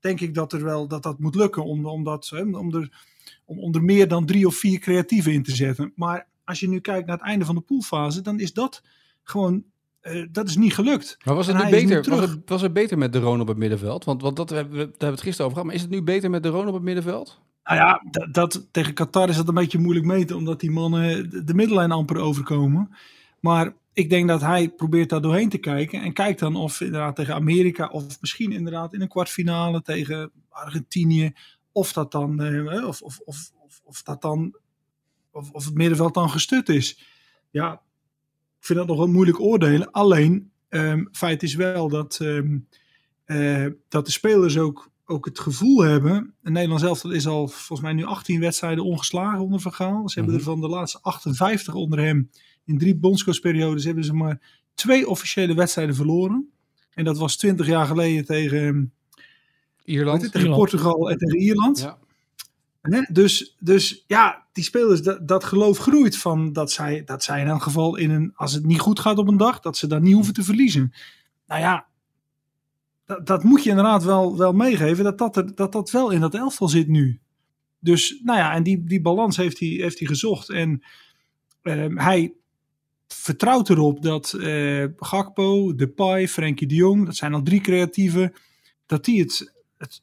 denk 0.00 0.20
ik 0.20 0.34
dat 0.34 0.52
er 0.52 0.64
wel 0.64 0.88
dat 0.88 1.02
dat 1.02 1.18
moet 1.18 1.34
lukken 1.34 1.64
om, 1.64 1.86
om, 1.86 2.04
dat, 2.04 2.32
om, 2.32 2.74
er, 2.74 3.00
om, 3.44 3.58
om 3.58 3.74
er 3.74 3.84
meer 3.84 4.08
dan 4.08 4.26
drie 4.26 4.46
of 4.46 4.56
vier 4.56 4.78
creatieven 4.78 5.32
in 5.32 5.42
te 5.42 5.54
zetten. 5.54 5.92
Maar 5.96 6.28
als 6.44 6.60
je 6.60 6.68
nu 6.68 6.80
kijkt 6.80 7.06
naar 7.06 7.16
het 7.16 7.26
einde 7.26 7.44
van 7.44 7.54
de 7.54 7.60
poolfase, 7.60 8.20
dan 8.20 8.40
is 8.40 8.52
dat 8.52 8.82
gewoon 9.22 9.64
uh, 10.04 10.26
dat 10.30 10.48
is 10.48 10.56
niet 10.56 10.74
gelukt. 10.74 11.16
Maar 11.24 11.34
was 11.34 11.46
het 11.46 11.64
nu 11.64 11.70
beter? 11.70 12.10
Was 12.10 12.20
het, 12.20 12.38
was 12.46 12.62
het 12.62 12.72
beter 12.72 12.98
met 12.98 13.12
de 13.12 13.18
Roon 13.18 13.40
op 13.40 13.48
het 13.48 13.56
middenveld? 13.56 14.04
Want, 14.04 14.22
want 14.22 14.36
dat 14.36 14.50
hebben 14.50 14.72
we, 14.72 14.78
daar 14.78 14.86
hebben 14.86 15.08
we 15.08 15.14
het 15.14 15.20
gisteren 15.20 15.44
over 15.46 15.56
gehad. 15.56 15.64
Maar 15.64 15.74
is 15.74 15.82
het 15.82 15.90
nu 15.90 16.02
beter 16.02 16.30
met 16.30 16.42
de 16.42 16.48
Roon 16.48 16.68
op 16.68 16.74
het 16.74 16.82
middenveld? 16.82 17.40
Nou 17.64 17.78
ja, 17.78 18.02
dat, 18.10 18.34
dat, 18.34 18.68
tegen 18.70 18.94
Qatar 18.94 19.28
is 19.28 19.36
dat 19.36 19.48
een 19.48 19.54
beetje 19.54 19.78
moeilijk 19.78 20.06
meten, 20.06 20.36
omdat 20.36 20.60
die 20.60 20.70
mannen 20.70 21.30
de, 21.30 21.44
de 21.44 21.54
middellijn 21.54 21.92
amper 21.92 22.16
overkomen. 22.16 22.96
Maar 23.40 23.74
ik 23.92 24.10
denk 24.10 24.28
dat 24.28 24.40
hij 24.40 24.68
probeert 24.68 25.08
daar 25.08 25.20
doorheen 25.20 25.48
te 25.48 25.58
kijken. 25.58 26.02
En 26.02 26.12
kijkt 26.12 26.40
dan 26.40 26.56
of 26.56 26.80
inderdaad 26.80 27.16
tegen 27.16 27.34
Amerika, 27.34 27.86
of 27.86 28.20
misschien 28.20 28.52
inderdaad 28.52 28.94
in 28.94 29.00
een 29.00 29.08
kwartfinale 29.08 29.82
tegen 29.82 30.30
Argentinië, 30.48 31.32
of 31.72 31.92
dat 31.92 32.12
dan, 32.12 32.40
of, 32.86 33.02
of, 33.02 33.20
of, 33.24 33.50
of, 33.58 33.80
of 33.84 34.02
dat 34.02 34.22
dan, 34.22 34.56
of, 35.30 35.50
of 35.50 35.64
het 35.64 35.74
middenveld 35.74 36.14
dan 36.14 36.30
gestut 36.30 36.68
is. 36.68 37.04
Ja, 37.50 37.80
ik 38.64 38.70
vind 38.70 38.78
dat 38.86 38.88
nog 38.96 39.04
wel 39.04 39.14
moeilijk 39.14 39.40
oordelen. 39.40 39.90
Alleen, 39.90 40.50
um, 40.68 41.08
feit 41.12 41.42
is 41.42 41.54
wel 41.54 41.88
dat, 41.88 42.18
um, 42.22 42.68
uh, 43.26 43.66
dat 43.88 44.06
de 44.06 44.12
spelers 44.12 44.58
ook, 44.58 44.90
ook 45.04 45.24
het 45.24 45.38
gevoel 45.38 45.80
hebben. 45.80 46.34
En 46.42 46.52
Nederland 46.52 46.80
zelf 46.80 47.04
is 47.04 47.26
al 47.26 47.48
volgens 47.48 47.80
mij 47.80 47.92
nu 47.92 48.04
18 48.04 48.40
wedstrijden 48.40 48.84
ongeslagen 48.84 49.40
onder 49.40 49.60
Van 49.60 49.72
Gaal. 49.72 50.08
Ze 50.08 50.18
hebben 50.18 50.34
er 50.34 50.40
mhm. 50.40 50.50
van 50.50 50.60
de 50.60 50.68
laatste 50.68 50.98
58 51.02 51.74
onder 51.74 51.98
hem 51.98 52.30
in 52.64 52.78
drie 52.78 52.96
bondscoachperiodes 52.96 53.84
hebben 53.84 54.04
ze 54.04 54.14
maar 54.14 54.64
twee 54.74 55.08
officiële 55.08 55.54
wedstrijden 55.54 55.94
verloren. 55.94 56.50
En 56.90 57.04
dat 57.04 57.18
was 57.18 57.36
20 57.36 57.66
jaar 57.66 57.86
geleden 57.86 58.24
tegen, 58.24 58.92
Ierland. 59.84 60.22
Het, 60.22 60.32
tegen 60.32 60.50
Portugal 60.50 61.10
en 61.10 61.18
tegen 61.18 61.38
Ierland. 61.38 61.80
Ja. 61.80 61.98
Dus, 63.10 63.56
dus 63.58 64.04
ja, 64.06 64.46
die 64.52 64.64
spelers, 64.64 65.02
dat, 65.02 65.28
dat 65.28 65.44
geloof 65.44 65.78
groeit 65.78 66.16
van 66.18 66.52
dat 66.52 66.72
zij, 66.72 67.04
dat 67.04 67.22
zij 67.22 67.40
in 67.40 67.46
elk 67.46 67.62
geval 67.62 67.96
in 67.96 68.10
een, 68.10 68.32
als 68.34 68.52
het 68.52 68.64
niet 68.64 68.80
goed 68.80 69.00
gaat 69.00 69.18
op 69.18 69.28
een 69.28 69.36
dag, 69.36 69.60
dat 69.60 69.76
ze 69.76 69.86
dan 69.86 70.02
niet 70.02 70.14
hoeven 70.14 70.34
te 70.34 70.42
verliezen. 70.42 70.92
Nou 71.46 71.60
ja, 71.60 71.86
dat, 73.04 73.26
dat 73.26 73.44
moet 73.44 73.62
je 73.62 73.70
inderdaad 73.70 74.04
wel, 74.04 74.36
wel 74.36 74.52
meegeven, 74.52 75.04
dat 75.04 75.18
dat, 75.18 75.36
er, 75.36 75.54
dat 75.54 75.72
dat 75.72 75.90
wel 75.90 76.10
in 76.10 76.20
dat 76.20 76.34
elftal 76.34 76.68
zit 76.68 76.88
nu. 76.88 77.20
Dus 77.78 78.20
nou 78.22 78.38
ja, 78.38 78.54
en 78.54 78.62
die, 78.62 78.84
die 78.84 79.00
balans 79.00 79.36
heeft 79.36 79.58
hij, 79.58 79.68
heeft 79.68 79.98
hij 79.98 80.08
gezocht. 80.08 80.50
En 80.50 80.82
uh, 81.62 81.86
hij 81.96 82.34
vertrouwt 83.08 83.68
erop 83.68 84.02
dat 84.02 84.34
uh, 84.36 84.86
Gakpo, 84.96 85.74
Depay, 85.74 86.28
Frenkie 86.28 86.66
de 86.66 86.74
Jong, 86.74 87.06
dat 87.06 87.16
zijn 87.16 87.34
al 87.34 87.42
drie 87.42 87.60
creatieven, 87.60 88.32
dat 88.86 89.04
die 89.04 89.20
het 89.20 89.53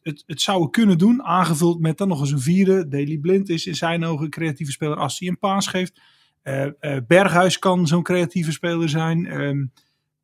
het, 0.02 0.24
het, 0.26 0.42
zouden 0.42 0.72
kunnen 0.72 0.98
doen. 0.98 1.24
Aangevuld 1.24 1.80
met 1.80 1.98
dan 1.98 2.08
nog 2.08 2.20
eens 2.20 2.32
een 2.32 2.40
vierde. 2.40 2.88
Daily 2.88 3.18
Blind 3.18 3.50
is 3.50 3.66
in 3.66 3.76
zijn 3.76 4.06
ogen 4.06 4.26
een 4.26 4.32
creatieve 4.32 4.72
speler 4.72 4.98
als 4.98 5.20
hij 5.20 5.28
een 5.28 5.40
paas 5.40 5.68
geeft. 5.68 6.02
Uh, 6.44 6.68
Berghuis 7.08 7.60
kan 7.60 7.88
zo'n 7.88 8.04
creatieve 8.04 8.52
speler 8.52 8.90
zijn. 8.90 9.42
Um, 9.42 9.72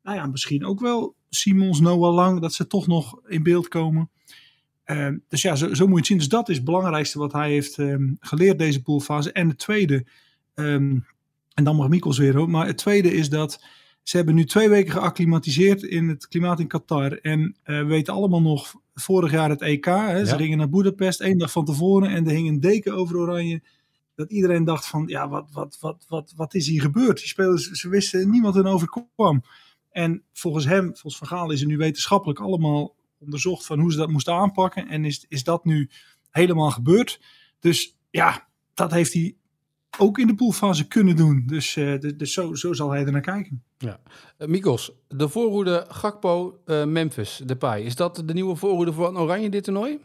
nou 0.02 0.16
ja, 0.16 0.26
misschien 0.26 0.64
ook 0.64 0.80
wel 0.80 1.14
Simons, 1.28 1.80
Noah 1.80 2.14
Lang. 2.14 2.40
Dat 2.40 2.54
ze 2.54 2.66
toch 2.66 2.86
nog 2.86 3.20
in 3.26 3.42
beeld 3.42 3.68
komen. 3.68 4.10
Uh, 4.86 5.08
dus 5.28 5.42
ja, 5.42 5.56
zo, 5.56 5.74
zo, 5.74 5.86
moet 5.86 5.92
je 5.92 5.96
het 5.96 6.06
zien. 6.06 6.18
Dus 6.18 6.28
dat 6.28 6.48
is 6.48 6.56
het 6.56 6.64
belangrijkste 6.64 7.18
wat 7.18 7.32
hij 7.32 7.50
heeft 7.50 7.76
um, 7.76 8.16
geleerd 8.20 8.58
deze 8.58 8.82
poolfase. 8.82 9.32
En 9.32 9.48
het 9.48 9.58
tweede, 9.58 10.06
um, 10.54 11.06
en 11.54 11.64
dan 11.64 11.76
mag 11.76 11.88
Mikkels 11.88 12.18
weer 12.18 12.36
hoor. 12.36 12.50
Maar 12.50 12.66
het 12.66 12.78
tweede 12.78 13.12
is 13.12 13.28
dat 13.28 13.64
ze 14.02 14.16
hebben 14.16 14.34
nu 14.34 14.44
twee 14.44 14.68
weken 14.68 14.92
geacclimatiseerd 14.92 15.82
in 15.82 16.08
het 16.08 16.28
klimaat 16.28 16.60
in 16.60 16.66
Qatar. 16.66 17.12
En 17.12 17.56
we 17.62 17.84
weten 17.84 18.14
allemaal 18.14 18.42
nog 18.42 18.74
vorig 19.00 19.30
jaar 19.30 19.50
het 19.50 19.62
EK. 19.62 19.84
Hè, 19.84 20.26
Ze 20.26 20.36
gingen 20.36 20.58
naar 20.58 20.68
Budapest 20.68 21.20
één 21.20 21.38
dag 21.38 21.50
van 21.50 21.64
tevoren 21.64 22.10
en 22.10 22.26
er 22.26 22.32
hing 22.32 22.48
een 22.48 22.60
deken 22.60 22.94
over 22.94 23.16
Oranje. 23.16 23.62
Dat 24.14 24.30
iedereen 24.30 24.64
dacht 24.64 24.86
van, 24.86 25.04
ja, 25.06 25.28
wat, 25.28 25.48
wat, 25.52 25.78
wat, 25.80 26.04
wat, 26.08 26.32
wat 26.36 26.54
is 26.54 26.66
hier 26.66 26.80
gebeurd? 26.80 27.18
Die 27.18 27.26
spelers, 27.26 27.70
ze 27.70 27.88
wisten, 27.88 28.30
niemand 28.30 28.54
hun 28.54 28.66
overkwam. 28.66 29.42
En 29.90 30.22
volgens 30.32 30.64
hem, 30.64 30.84
volgens 30.84 31.16
Van 31.16 31.26
Gaal, 31.26 31.50
is 31.50 31.60
er 31.60 31.66
nu 31.66 31.76
wetenschappelijk 31.76 32.40
allemaal 32.40 32.96
onderzocht 33.18 33.66
van 33.66 33.78
hoe 33.78 33.92
ze 33.92 33.98
dat 33.98 34.10
moesten 34.10 34.34
aanpakken. 34.34 34.88
En 34.88 35.04
is, 35.04 35.24
is 35.28 35.44
dat 35.44 35.64
nu 35.64 35.90
helemaal 36.30 36.70
gebeurd? 36.70 37.20
Dus 37.60 37.96
ja, 38.10 38.48
dat 38.74 38.90
heeft 38.90 39.12
hij 39.12 39.36
ook 39.98 40.18
in 40.18 40.26
de 40.26 40.34
poolfase 40.34 40.88
kunnen 40.88 41.16
doen. 41.16 41.42
Dus, 41.46 41.76
uh, 41.76 42.00
dus 42.16 42.32
zo, 42.32 42.54
zo 42.54 42.72
zal 42.72 42.90
hij 42.90 43.04
er 43.04 43.12
naar 43.12 43.20
kijken. 43.20 43.62
Ja. 43.78 44.00
Uh, 44.38 44.48
Mikos, 44.48 44.92
de 45.08 45.28
voorhoede 45.28 45.84
Gakpo, 45.88 46.60
uh, 46.66 46.84
Memphis, 46.84 47.40
Depay. 47.44 47.82
Is 47.82 47.96
dat 47.96 48.22
de 48.24 48.34
nieuwe 48.34 48.56
voorhoede 48.56 48.92
voor 48.92 49.16
Oranje 49.16 49.50
dit 49.50 49.64
toernooi? 49.64 49.98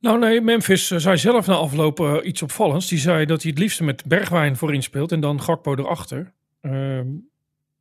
Nou 0.00 0.18
nee, 0.18 0.40
Memphis 0.40 0.86
zei 0.86 1.18
zelf 1.18 1.46
na 1.46 1.54
afloop 1.54 2.20
iets 2.24 2.42
opvallends. 2.42 2.88
Die 2.88 2.98
zei 2.98 3.26
dat 3.26 3.42
hij 3.42 3.50
het 3.50 3.60
liefste 3.60 3.84
met 3.84 4.04
Bergwijn 4.04 4.56
voorin 4.56 4.82
speelt 4.82 5.12
en 5.12 5.20
dan 5.20 5.42
Gakpo 5.42 5.74
erachter. 5.76 6.32
Ehm, 6.60 7.06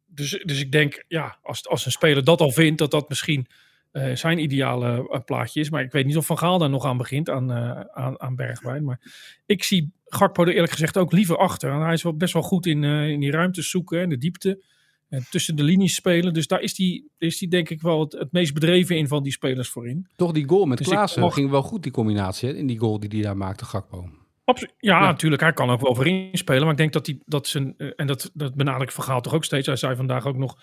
dus, 0.06 0.42
dus 0.44 0.60
ik 0.60 0.72
denk, 0.72 1.04
ja, 1.08 1.38
als, 1.42 1.68
als 1.68 1.86
een 1.86 1.92
speler 1.92 2.24
dat 2.24 2.42
al 2.42 2.52
vindt, 2.52 2.78
dat 2.78 2.92
dat 2.92 3.10
misschien 3.10 3.48
eh, 3.94 4.16
zijn 4.16 4.40
ideale 4.40 5.10
eh, 5.10 5.20
plaatje 5.26 5.60
is. 5.60 5.70
Maar 5.70 5.82
ik 5.84 5.92
weet 5.92 6.06
niet 6.06 6.18
of 6.18 6.26
Van 6.26 6.38
Gaal 6.38 6.58
daar 6.58 6.70
nog 6.70 6.86
aan 6.86 6.98
begint, 6.98 7.30
aan, 7.30 7.52
eh, 7.52 7.80
aan, 7.80 8.22
aan 8.22 8.36
Bergwijn. 8.36 8.84
Maar 8.84 9.00
ik 9.46 9.64
zie 9.64 9.92
Gakpo 10.06 10.44
er 10.44 10.54
eerlijk 10.54 10.72
gezegd 10.72 10.98
ook 10.98 11.12
liever 11.12 11.38
achter. 11.38 11.72
En 11.72 11.80
hij 11.82 11.94
is 11.94 12.04
wel 12.04 12.16
best 12.18 12.34
wel 12.34 12.42
goed 12.42 12.66
in, 12.66 12.84
in 12.84 13.20
die 13.20 13.32
ruimtes 13.32 13.70
zoeken 13.70 14.02
en 14.02 14.10
de 14.10 14.18
diepte. 14.18 14.64
En 15.10 15.26
tussen 15.30 15.56
de 15.56 15.64
linies 15.64 15.96
spelen. 15.96 16.34
Dus 16.34 16.48
daar 16.48 16.62
is 16.62 16.78
hij 16.78 17.04
is 17.18 17.38
die 17.38 17.48
denk 17.50 17.70
ik 17.70 17.82
wel 17.82 18.00
het, 18.00 18.12
het 18.12 18.32
meest 18.32 18.54
bedreven 18.54 18.98
in 18.98 19.08
van 19.08 19.24
die 19.24 19.32
spelers 19.32 19.70
voorin. 19.70 20.08
Toch 20.16 20.32
die 20.32 20.48
goal 20.50 20.66
met 20.66 20.78
Dus 20.78 20.88
Klaassen 20.88 21.22
mag- 21.22 21.34
ging 21.34 21.50
wel 21.50 21.62
goed, 21.62 21.84
die 21.84 21.92
combinatie. 21.92 22.50
Hè? 22.50 22.56
In 22.56 22.68
die 22.68 22.78
goal 22.80 23.00
die 23.00 23.10
hij 23.14 23.22
daar 23.22 23.38
maakte, 23.38 23.66
Gakpo. 23.66 24.10
Ja, 24.46 24.66
Ja. 24.80 25.00
natuurlijk. 25.00 25.42
Hij 25.42 25.54
kan 25.54 25.70
ook 25.70 25.82
wel 25.82 25.96
voorin 25.96 26.30
spelen. 26.32 26.62
Maar 26.62 26.72
ik 26.72 26.78
denk 26.78 26.94
dat 26.94 27.06
hij 27.06 27.20
dat 27.26 27.48
zijn. 27.48 27.78
En 27.78 28.08
dat, 28.08 28.32
dat 28.34 28.56
benadrukt 28.56 28.94
Van 28.94 29.04
Gaal 29.04 29.22
toch 29.22 29.34
ook 29.34 29.44
steeds. 29.46 29.68
Hij 29.68 29.76
zei 29.76 29.96
vandaag 29.96 30.26
ook 30.28 30.38
nog. 30.38 30.58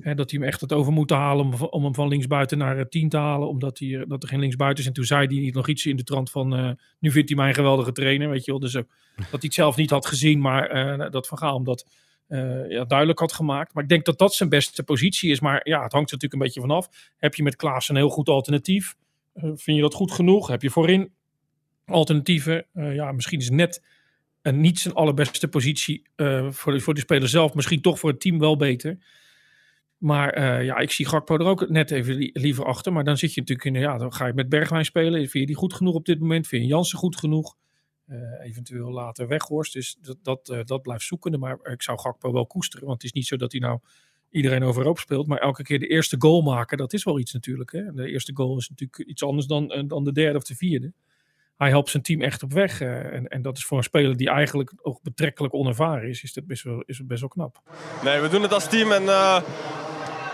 Hè, 0.00 0.14
dat 0.14 0.30
hij 0.30 0.40
hem 0.40 0.48
echt 0.48 0.60
het 0.60 0.72
over 0.72 0.92
moet 0.92 1.10
halen. 1.10 1.44
Om, 1.44 1.54
om 1.54 1.84
hem 1.84 1.94
van 1.94 2.08
linksbuiten 2.08 2.58
naar 2.58 2.78
eh, 2.78 2.84
10 2.84 3.08
te 3.08 3.16
halen. 3.16 3.48
Omdat 3.48 3.78
hij, 3.78 3.88
eh, 4.00 4.02
dat 4.08 4.22
er 4.22 4.28
geen 4.28 4.40
linksbuiten 4.40 4.82
is. 4.82 4.88
En 4.88 4.94
toen 4.94 5.04
zei 5.04 5.26
hij 5.26 5.50
nog 5.50 5.68
iets 5.68 5.86
in 5.86 5.96
de 5.96 6.04
trant 6.04 6.30
van. 6.30 6.56
eh, 6.56 6.70
nu 6.98 7.10
vindt 7.10 7.28
hij 7.28 7.38
mij 7.38 7.48
een 7.48 7.54
geweldige 7.54 7.92
trainer. 7.92 8.30
Weet 8.30 8.44
je 8.44 8.50
wel. 8.50 8.60
Dus 8.60 8.74
eh, 8.74 8.82
dat 9.16 9.26
hij 9.30 9.40
het 9.40 9.54
zelf 9.54 9.76
niet 9.76 9.90
had 9.90 10.06
gezien. 10.06 10.40
Maar 10.40 10.66
eh, 10.66 11.10
dat 11.10 11.28
Van 11.28 11.38
Gaal 11.38 11.54
hem 11.54 11.64
dat 11.64 11.86
eh, 12.26 12.70
ja, 12.70 12.84
duidelijk 12.84 13.18
had 13.18 13.32
gemaakt. 13.32 13.74
Maar 13.74 13.82
ik 13.82 13.88
denk 13.88 14.04
dat 14.04 14.18
dat 14.18 14.34
zijn 14.34 14.48
beste 14.48 14.82
positie 14.82 15.30
is. 15.30 15.40
Maar 15.40 15.60
ja, 15.64 15.82
het 15.82 15.92
hangt 15.92 16.10
er 16.10 16.14
natuurlijk 16.14 16.32
een 16.32 16.38
beetje 16.38 16.60
vanaf. 16.60 16.88
Heb 17.16 17.34
je 17.34 17.42
met 17.42 17.56
Klaas 17.56 17.88
een 17.88 17.96
heel 17.96 18.08
goed 18.08 18.28
alternatief? 18.28 18.94
Eh, 19.32 19.42
vind 19.42 19.76
je 19.76 19.80
dat 19.82 19.94
goed 19.94 20.12
genoeg? 20.12 20.48
Heb 20.48 20.62
je 20.62 20.70
voorin 20.70 21.12
alternatieven? 21.86 22.66
Eh, 22.72 22.94
ja, 22.94 23.12
misschien 23.12 23.38
is 23.40 23.50
net 23.50 23.82
en 24.42 24.60
niet 24.60 24.78
zijn 24.78 24.94
allerbeste 24.94 25.48
positie 25.48 26.02
eh, 26.16 26.50
voor, 26.50 26.72
de, 26.72 26.80
voor 26.80 26.94
de 26.94 27.00
speler 27.00 27.28
zelf. 27.28 27.54
Misschien 27.54 27.80
toch 27.80 27.98
voor 27.98 28.10
het 28.10 28.20
team 28.20 28.38
wel 28.38 28.56
beter. 28.56 28.98
Maar 30.04 30.30
eh, 30.30 30.64
ja, 30.64 30.76
ik 30.78 30.90
zie 30.90 31.06
Gakpo 31.06 31.34
er 31.38 31.46
ook 31.46 31.68
net 31.68 31.90
even 31.90 32.14
li- 32.14 32.30
liever 32.32 32.64
achter. 32.64 32.92
Maar 32.92 33.04
dan 33.04 33.16
zit 33.16 33.34
je 33.34 33.40
natuurlijk 33.40 33.68
in, 33.68 33.74
ja, 33.82 33.98
dan 33.98 34.12
ga 34.12 34.26
je 34.26 34.32
met 34.34 34.48
Bergwijn 34.48 34.84
spelen. 34.84 35.18
Vind 35.20 35.32
je 35.32 35.46
die 35.46 35.54
goed 35.54 35.74
genoeg 35.74 35.94
op 35.94 36.04
dit 36.06 36.20
moment? 36.20 36.46
Vind 36.46 36.62
je 36.62 36.68
Jansen 36.68 36.98
goed 36.98 37.16
genoeg? 37.16 37.56
Eh, 38.06 38.16
eventueel 38.42 38.90
later 38.90 39.28
Weghorst. 39.28 39.72
Dus 39.72 39.96
dat, 40.00 40.16
dat, 40.22 40.48
eh, 40.48 40.58
dat 40.64 40.82
blijft 40.82 41.04
zoekende. 41.04 41.38
Maar 41.38 41.58
ik 41.62 41.82
zou 41.82 41.98
Gakpo 41.98 42.32
wel 42.32 42.46
koesteren. 42.46 42.86
Want 42.86 43.02
het 43.02 43.10
is 43.10 43.12
niet 43.12 43.26
zo 43.26 43.36
dat 43.36 43.52
hij 43.52 43.60
nou 43.60 43.78
iedereen 44.30 44.62
overhoop 44.62 44.98
speelt. 44.98 45.26
Maar 45.26 45.38
elke 45.38 45.62
keer 45.62 45.78
de 45.78 45.86
eerste 45.86 46.16
goal 46.18 46.42
maken, 46.42 46.78
dat 46.78 46.92
is 46.92 47.04
wel 47.04 47.18
iets 47.18 47.32
natuurlijk. 47.32 47.72
Hè? 47.72 47.92
De 47.92 48.10
eerste 48.10 48.32
goal 48.34 48.56
is 48.56 48.68
natuurlijk 48.68 49.08
iets 49.10 49.22
anders 49.22 49.46
dan, 49.46 49.84
dan 49.86 50.04
de 50.04 50.12
derde 50.12 50.38
of 50.38 50.44
de 50.44 50.54
vierde. 50.54 50.92
Hij 51.56 51.68
helpt 51.68 51.90
zijn 51.90 52.02
team 52.02 52.20
echt 52.20 52.42
op 52.42 52.52
weg. 52.52 52.80
en, 52.80 53.28
en 53.28 53.42
dat 53.42 53.56
is 53.56 53.64
voor 53.64 53.78
een 53.78 53.84
speler 53.84 54.16
die 54.16 54.28
eigenlijk 54.28 54.72
ook 54.82 55.02
betrekkelijk 55.02 55.54
onervaren 55.54 56.08
is, 56.08 56.22
is 56.22 56.32
dat 56.32 56.46
best 56.46 56.62
wel, 56.62 56.82
is 56.86 56.98
het 56.98 57.06
best 57.06 57.20
wel 57.20 57.28
knap. 57.28 57.62
Nee, 58.04 58.20
we 58.20 58.28
doen 58.28 58.42
het 58.42 58.52
als 58.52 58.68
team 58.68 58.92
en 58.92 59.08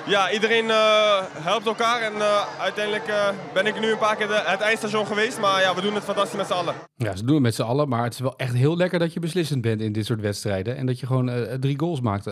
ja, 0.07 0.33
iedereen 0.33 0.71
eh, 0.71 1.23
helpt 1.33 1.67
elkaar. 1.67 2.01
En 2.03 2.13
eh, 2.13 2.61
uiteindelijk 2.61 3.07
eh, 3.07 3.29
ben 3.55 3.67
ik 3.67 3.81
nu 3.81 3.91
een 3.91 3.99
paar 3.99 4.17
keer 4.17 4.27
de, 4.27 4.43
het 4.47 4.61
eindstation 4.61 5.07
geweest, 5.07 5.41
maar 5.41 5.61
ja, 5.61 5.75
we 5.75 5.81
doen 5.81 5.95
het 5.95 6.05
fantastisch 6.05 6.37
met 6.37 6.47
z'n 6.47 6.53
allen. 6.53 6.75
Ja, 6.97 7.17
ze 7.17 7.25
doen 7.25 7.35
het 7.35 7.43
met 7.43 7.55
z'n 7.55 7.63
allen. 7.63 7.89
Maar 7.89 8.05
het 8.05 8.13
is 8.13 8.21
wel 8.21 8.37
echt 8.37 8.55
heel 8.55 8.77
lekker 8.77 8.99
dat 8.99 9.13
je 9.13 9.21
beslissend 9.21 9.61
bent 9.61 9.81
in 9.81 9.93
dit 9.93 10.07
soort 10.07 10.21
wedstrijden. 10.21 10.77
En 10.77 10.87
dat 10.87 11.01
je 11.01 11.07
gewoon 11.07 11.29
eh, 11.29 11.55
drie 11.55 11.79
goals 11.79 12.01
maakt. 12.01 12.27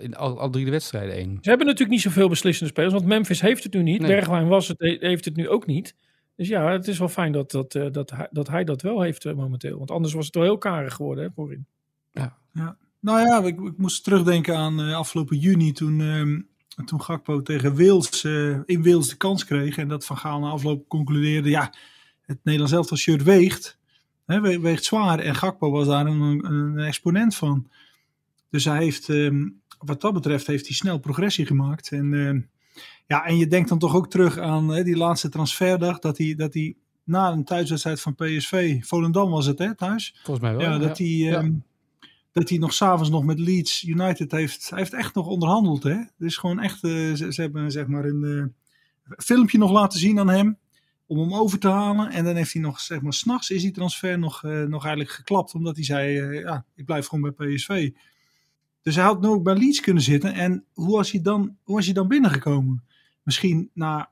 in 0.00 0.16
al, 0.16 0.40
al 0.40 0.50
drie 0.50 0.64
de 0.64 0.70
wedstrijden 0.70 1.14
één. 1.14 1.38
Ze 1.40 1.48
hebben 1.48 1.66
natuurlijk 1.66 1.92
niet 1.94 2.00
zoveel 2.02 2.28
beslissende 2.28 2.70
spelers, 2.72 2.92
want 2.94 3.06
Memphis 3.06 3.40
heeft 3.40 3.62
het 3.62 3.72
nu 3.74 3.82
niet. 3.82 4.00
Nee. 4.00 4.10
Bergwijn 4.10 4.48
was 4.48 4.68
het, 4.68 4.78
he- 4.78 4.96
heeft 5.00 5.24
het 5.24 5.36
nu 5.36 5.48
ook 5.48 5.66
niet. 5.66 5.94
Dus 6.36 6.48
ja, 6.48 6.70
het 6.72 6.88
is 6.88 6.98
wel 6.98 7.08
fijn 7.08 7.32
dat, 7.32 7.50
dat, 7.50 7.74
eh, 7.74 7.86
dat, 7.90 8.10
hij, 8.10 8.28
dat 8.30 8.48
hij 8.48 8.64
dat 8.64 8.82
wel 8.82 9.00
heeft 9.00 9.34
momenteel. 9.34 9.78
Want 9.78 9.90
anders 9.90 10.12
was 10.14 10.26
het 10.26 10.34
wel 10.34 10.44
heel 10.44 10.58
karig 10.58 10.94
geworden 10.94 11.24
hè, 11.24 11.30
voorin. 11.34 11.66
Nou 13.00 13.20
ja, 13.20 13.38
ik, 13.42 13.60
ik 13.60 13.76
moest 13.76 14.04
terugdenken 14.04 14.56
aan 14.56 14.80
eh, 14.80 14.96
afgelopen 14.96 15.36
juni 15.36 15.72
toen, 15.72 16.00
ehm, 16.76 16.86
toen 16.86 17.02
Gakpo 17.02 17.42
tegen 17.42 17.76
Wales 17.76 18.24
eh, 18.24 18.58
in 18.64 18.82
Wales 18.84 19.08
de 19.08 19.16
kans 19.16 19.44
kreeg. 19.44 19.76
En 19.76 19.88
dat 19.88 20.04
Van 20.04 20.16
Gaal 20.18 20.40
na 20.40 20.48
afloop 20.50 20.88
concludeerde, 20.88 21.50
ja, 21.50 21.72
het 22.22 22.38
Nederlands 22.42 22.74
elftal 22.74 22.96
shirt 22.96 23.22
weegt. 23.22 23.78
Hè, 24.26 24.40
we- 24.40 24.60
weegt 24.60 24.84
zwaar. 24.84 25.18
En 25.18 25.34
Gakpo 25.34 25.70
was 25.70 25.86
daar 25.86 26.06
een, 26.06 26.44
een 26.52 26.78
exponent 26.78 27.34
van. 27.36 27.68
Dus 28.50 28.64
hij 28.64 28.78
heeft, 28.78 29.08
ehm, 29.08 29.48
wat 29.78 30.00
dat 30.00 30.12
betreft, 30.14 30.46
heeft 30.46 30.66
hij 30.66 30.76
snel 30.76 30.98
progressie 30.98 31.46
gemaakt. 31.46 31.90
En, 31.92 32.14
ehm, 32.14 32.40
ja, 33.06 33.24
en 33.24 33.36
je 33.38 33.46
denkt 33.46 33.68
dan 33.68 33.78
toch 33.78 33.94
ook 33.96 34.10
terug 34.10 34.38
aan 34.38 34.68
hè, 34.68 34.84
die 34.84 34.96
laatste 34.96 35.28
transferdag. 35.28 35.98
Dat 35.98 36.18
hij, 36.18 36.34
dat 36.34 36.54
hij 36.54 36.74
na 37.04 37.30
een 37.32 37.44
thuiswedstrijd 37.44 38.00
van 38.00 38.14
PSV, 38.14 38.84
Volendam 38.84 39.30
was 39.30 39.46
het 39.46 39.58
hè, 39.58 39.74
thuis. 39.74 40.14
Volgens 40.22 40.46
mij 40.46 40.56
wel. 40.56 40.66
Ja, 40.70 40.78
dat 40.78 40.98
hij, 40.98 41.06
Ja. 41.06 41.42
Dat 42.34 42.48
hij 42.48 42.58
nog 42.58 42.72
s'avonds 42.72 43.10
nog 43.10 43.24
met 43.24 43.38
Leeds 43.38 43.82
United 43.82 44.30
heeft. 44.32 44.70
Hij 44.70 44.78
heeft 44.78 44.92
echt 44.92 45.14
nog 45.14 45.26
onderhandeld. 45.26 45.82
Hè? 45.82 45.96
Dus 46.18 46.36
gewoon 46.36 46.60
echt. 46.60 46.84
eh, 46.84 47.12
ze, 47.12 47.32
hebben 47.34 47.70
zeg 47.72 47.86
maar 47.86 48.04
een 48.04 48.24
eh, 48.24 49.14
filmpje 49.24 49.58
nog 49.58 49.70
laten 49.70 49.98
zien 49.98 50.18
aan 50.18 50.28
hem. 50.28 50.58
Om 51.06 51.18
hem 51.18 51.34
over 51.34 51.58
te 51.58 51.68
halen. 51.68 52.10
En 52.10 52.24
dan 52.24 52.34
heeft 52.34 52.52
hij 52.52 52.62
nog, 52.62 52.80
zeg 52.80 53.00
maar, 53.00 53.12
s'nachts 53.12 53.50
is 53.50 53.62
die 53.62 53.70
transfer 53.70 54.18
nog, 54.18 54.44
eh, 54.44 54.62
nog 54.62 54.84
eigenlijk 54.84 55.14
geklapt. 55.14 55.54
Omdat 55.54 55.76
hij 55.76 55.84
zei: 55.84 56.38
Ja, 56.38 56.64
ik 56.74 56.84
blijf 56.84 57.06
gewoon 57.06 57.34
bij 57.36 57.54
PSV. 57.54 57.90
Dus 58.82 58.94
hij 58.94 59.04
had 59.04 59.20
nu 59.20 59.28
ook 59.28 59.42
bij 59.42 59.56
Leeds 59.56 59.80
kunnen 59.80 60.02
zitten. 60.02 60.34
En 60.34 60.64
hoe 60.72 60.96
was 60.96 61.10
hij 61.10 61.22
dan, 61.22 61.56
hoe 61.62 61.74
was 61.74 61.84
hij 61.84 61.94
dan 61.94 62.08
binnengekomen? 62.08 62.84
Misschien 63.22 63.70
na 63.74 64.10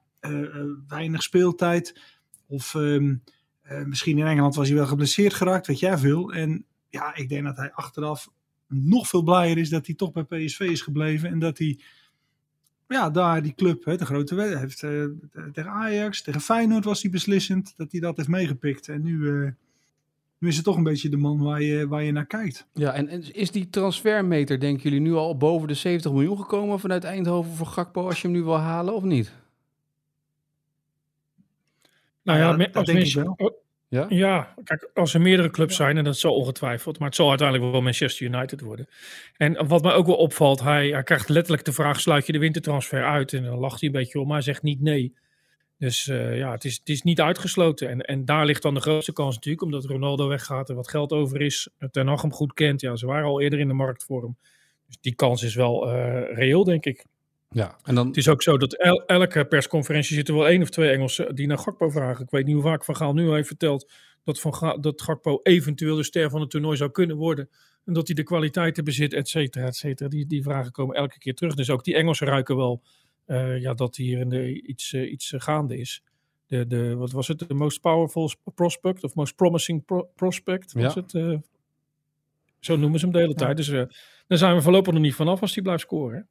weinig 0.88 1.22
speeltijd. 1.22 2.00
Of 2.46 2.74
ehm, 2.74 3.14
eh, 3.62 3.84
misschien 3.84 4.18
in 4.18 4.26
Engeland 4.26 4.54
was 4.54 4.68
hij 4.68 4.76
wel 4.76 4.86
geblesseerd 4.86 5.34
geraakt, 5.34 5.66
weet 5.66 5.78
jij 5.78 5.98
veel. 5.98 6.32
En 6.32 6.64
ja, 6.92 7.14
ik 7.16 7.28
denk 7.28 7.44
dat 7.44 7.56
hij 7.56 7.72
achteraf 7.72 8.30
nog 8.66 9.08
veel 9.08 9.22
blijer 9.22 9.58
is 9.58 9.68
dat 9.68 9.86
hij 9.86 9.94
toch 9.94 10.12
bij 10.12 10.22
PSV 10.24 10.60
is 10.60 10.80
gebleven. 10.80 11.28
En 11.28 11.38
dat 11.38 11.58
hij 11.58 11.78
ja, 12.88 13.10
daar 13.10 13.42
die 13.42 13.54
club, 13.54 13.84
hè, 13.84 13.96
de 13.96 14.04
grote 14.06 14.34
wedstrijd, 14.34 14.64
heeft 14.64 14.82
eh, 14.82 15.42
tegen 15.52 15.70
Ajax, 15.70 16.22
tegen 16.22 16.40
Feyenoord 16.40 16.84
was 16.84 17.02
hij 17.02 17.10
beslissend. 17.10 17.74
Dat 17.76 17.92
hij 17.92 18.00
dat 18.00 18.16
heeft 18.16 18.28
meegepikt. 18.28 18.88
En 18.88 19.02
nu, 19.02 19.28
eh, 19.28 19.50
nu 20.38 20.48
is 20.48 20.56
het 20.56 20.64
toch 20.64 20.76
een 20.76 20.82
beetje 20.82 21.08
de 21.08 21.16
man 21.16 21.38
waar 21.42 21.62
je, 21.62 21.88
waar 21.88 22.02
je 22.02 22.12
naar 22.12 22.26
kijkt. 22.26 22.66
Ja, 22.72 22.92
en 22.92 23.08
en 23.08 23.34
is 23.34 23.50
die 23.50 23.70
transfermeter, 23.70 24.60
denken 24.60 24.82
jullie, 24.82 25.00
nu 25.00 25.12
al 25.14 25.36
boven 25.36 25.68
de 25.68 25.74
70 25.74 26.12
miljoen 26.12 26.36
gekomen 26.38 26.80
vanuit 26.80 27.04
Eindhoven 27.04 27.52
voor 27.52 27.66
Gakpo 27.66 28.06
als 28.06 28.20
je 28.20 28.28
hem 28.28 28.36
nu 28.36 28.42
wil 28.42 28.58
halen 28.58 28.94
of 28.94 29.02
niet? 29.02 29.32
Nou 32.22 32.38
ja, 32.38 32.44
Ja, 32.44 32.50
als 32.72 32.72
denk 32.72 32.86
ik 32.86 32.94
mensen- 32.94 33.34
wel. 33.36 33.61
Ja? 33.92 34.06
Ja, 34.08 34.54
kijk, 34.64 34.90
als 34.94 35.14
er 35.14 35.20
meerdere 35.20 35.50
clubs 35.50 35.76
zijn, 35.76 35.96
en 35.96 36.04
dat 36.04 36.16
zal 36.16 36.34
ongetwijfeld, 36.34 36.98
maar 36.98 37.08
het 37.08 37.16
zal 37.16 37.28
uiteindelijk 37.28 37.72
wel 37.72 37.82
Manchester 37.82 38.26
United 38.26 38.60
worden. 38.60 38.88
En 39.36 39.66
wat 39.66 39.82
mij 39.82 39.92
ook 39.92 40.06
wel 40.06 40.16
opvalt, 40.16 40.60
hij, 40.60 40.88
hij 40.88 41.02
krijgt 41.02 41.28
letterlijk 41.28 41.64
de 41.64 41.72
vraag: 41.72 42.00
sluit 42.00 42.26
je 42.26 42.32
de 42.32 42.38
wintertransfer 42.38 43.04
uit? 43.04 43.32
En 43.32 43.44
dan 43.44 43.58
lacht 43.58 43.80
hij 43.80 43.88
een 43.88 43.94
beetje 43.94 44.20
om, 44.20 44.26
maar 44.26 44.36
hij 44.36 44.44
zegt 44.44 44.62
niet 44.62 44.80
nee. 44.80 45.14
Dus 45.78 46.08
eh, 46.08 46.36
ja, 46.36 46.52
het 46.52 46.64
is, 46.64 46.78
het 46.78 46.88
is 46.88 47.02
niet 47.02 47.20
uitgesloten. 47.20 47.88
En, 47.88 48.00
en 48.00 48.24
daar 48.24 48.46
ligt 48.46 48.62
dan 48.62 48.74
de 48.74 48.80
grootste 48.80 49.12
kans 49.12 49.34
natuurlijk, 49.34 49.64
omdat 49.64 49.84
Ronaldo 49.84 50.28
weggaat 50.28 50.68
en 50.68 50.74
wat 50.74 50.88
geld 50.88 51.12
over 51.12 51.40
is. 51.40 51.68
Ten 51.90 52.06
Hag 52.06 52.22
hem 52.22 52.32
goed 52.32 52.52
kent. 52.52 52.80
Ja, 52.80 52.96
ze 52.96 53.06
waren 53.06 53.28
al 53.28 53.40
eerder 53.40 53.58
in 53.58 53.68
de 53.68 53.74
markt 53.74 54.04
voor 54.04 54.22
hem. 54.22 54.36
Dus 54.86 54.96
die 55.00 55.14
kans 55.14 55.42
is 55.42 55.54
wel 55.54 55.90
eh, 55.90 56.36
reëel, 56.36 56.64
denk 56.64 56.84
ik. 56.84 57.04
Ja, 57.52 57.76
en 57.84 57.94
dan... 57.94 58.06
Het 58.06 58.16
is 58.16 58.28
ook 58.28 58.42
zo 58.42 58.56
dat 58.58 58.72
el- 58.74 59.04
elke 59.06 59.44
persconferentie 59.44 60.14
zitten 60.14 60.34
wel 60.34 60.48
één 60.48 60.62
of 60.62 60.70
twee 60.70 60.90
Engelsen 60.90 61.34
die 61.34 61.46
naar 61.46 61.58
Gakpo 61.58 61.88
vragen. 61.90 62.24
Ik 62.24 62.30
weet 62.30 62.44
niet 62.46 62.54
hoe 62.54 62.62
vaak 62.64 62.84
Van 62.84 62.96
Gaal 62.96 63.12
nu 63.14 63.28
al 63.28 63.34
heeft 63.34 63.46
verteld 63.46 63.90
dat, 64.24 64.40
van 64.40 64.54
Ga- 64.54 64.76
dat 64.76 65.02
Gakpo 65.02 65.40
eventueel 65.42 65.96
de 65.96 66.02
ster 66.02 66.30
van 66.30 66.40
het 66.40 66.50
toernooi 66.50 66.76
zou 66.76 66.90
kunnen 66.90 67.16
worden. 67.16 67.48
En 67.84 67.92
dat 67.92 68.06
hij 68.06 68.16
de 68.16 68.22
kwaliteiten 68.22 68.84
bezit, 68.84 69.12
et 69.12 69.28
cetera, 69.28 69.66
et 69.66 69.76
cetera. 69.76 70.08
Die, 70.08 70.26
die 70.26 70.42
vragen 70.42 70.72
komen 70.72 70.96
elke 70.96 71.18
keer 71.18 71.34
terug. 71.34 71.54
Dus 71.54 71.70
ook 71.70 71.84
die 71.84 71.94
Engelsen 71.96 72.26
ruiken 72.26 72.56
wel 72.56 72.82
eh, 73.24 73.60
ja, 73.60 73.74
dat 73.74 73.96
hier 73.96 74.18
in 74.18 74.28
de, 74.28 74.62
iets, 74.62 74.92
eh, 74.92 75.10
iets 75.12 75.32
gaande 75.36 75.78
is. 75.78 76.02
De, 76.46 76.66
de, 76.66 76.94
wat 76.96 77.10
was 77.12 77.28
het? 77.28 77.38
De 77.48 77.54
most 77.54 77.80
powerful 77.80 78.30
prospect 78.54 79.04
of 79.04 79.14
most 79.14 79.36
promising 79.36 79.84
pro- 79.84 80.08
prospect 80.14 80.72
was 80.72 80.94
Ja. 80.94 81.00
het? 81.00 81.14
eh? 81.14 81.38
zo 82.60 82.76
noemen 82.76 82.98
ze 82.98 83.04
hem 83.04 83.14
de 83.14 83.20
hele 83.20 83.34
tijd. 83.34 83.56
Dus 83.56 83.68
daar 84.26 84.38
zijn 84.38 84.54
we 84.54 84.62
voorlopig 84.62 84.92
nog 84.92 85.02
niet 85.02 85.14
vanaf 85.14 85.40
als 85.40 85.54
hij 85.54 85.62
blijft 85.62 85.82
scoren. 85.82 86.28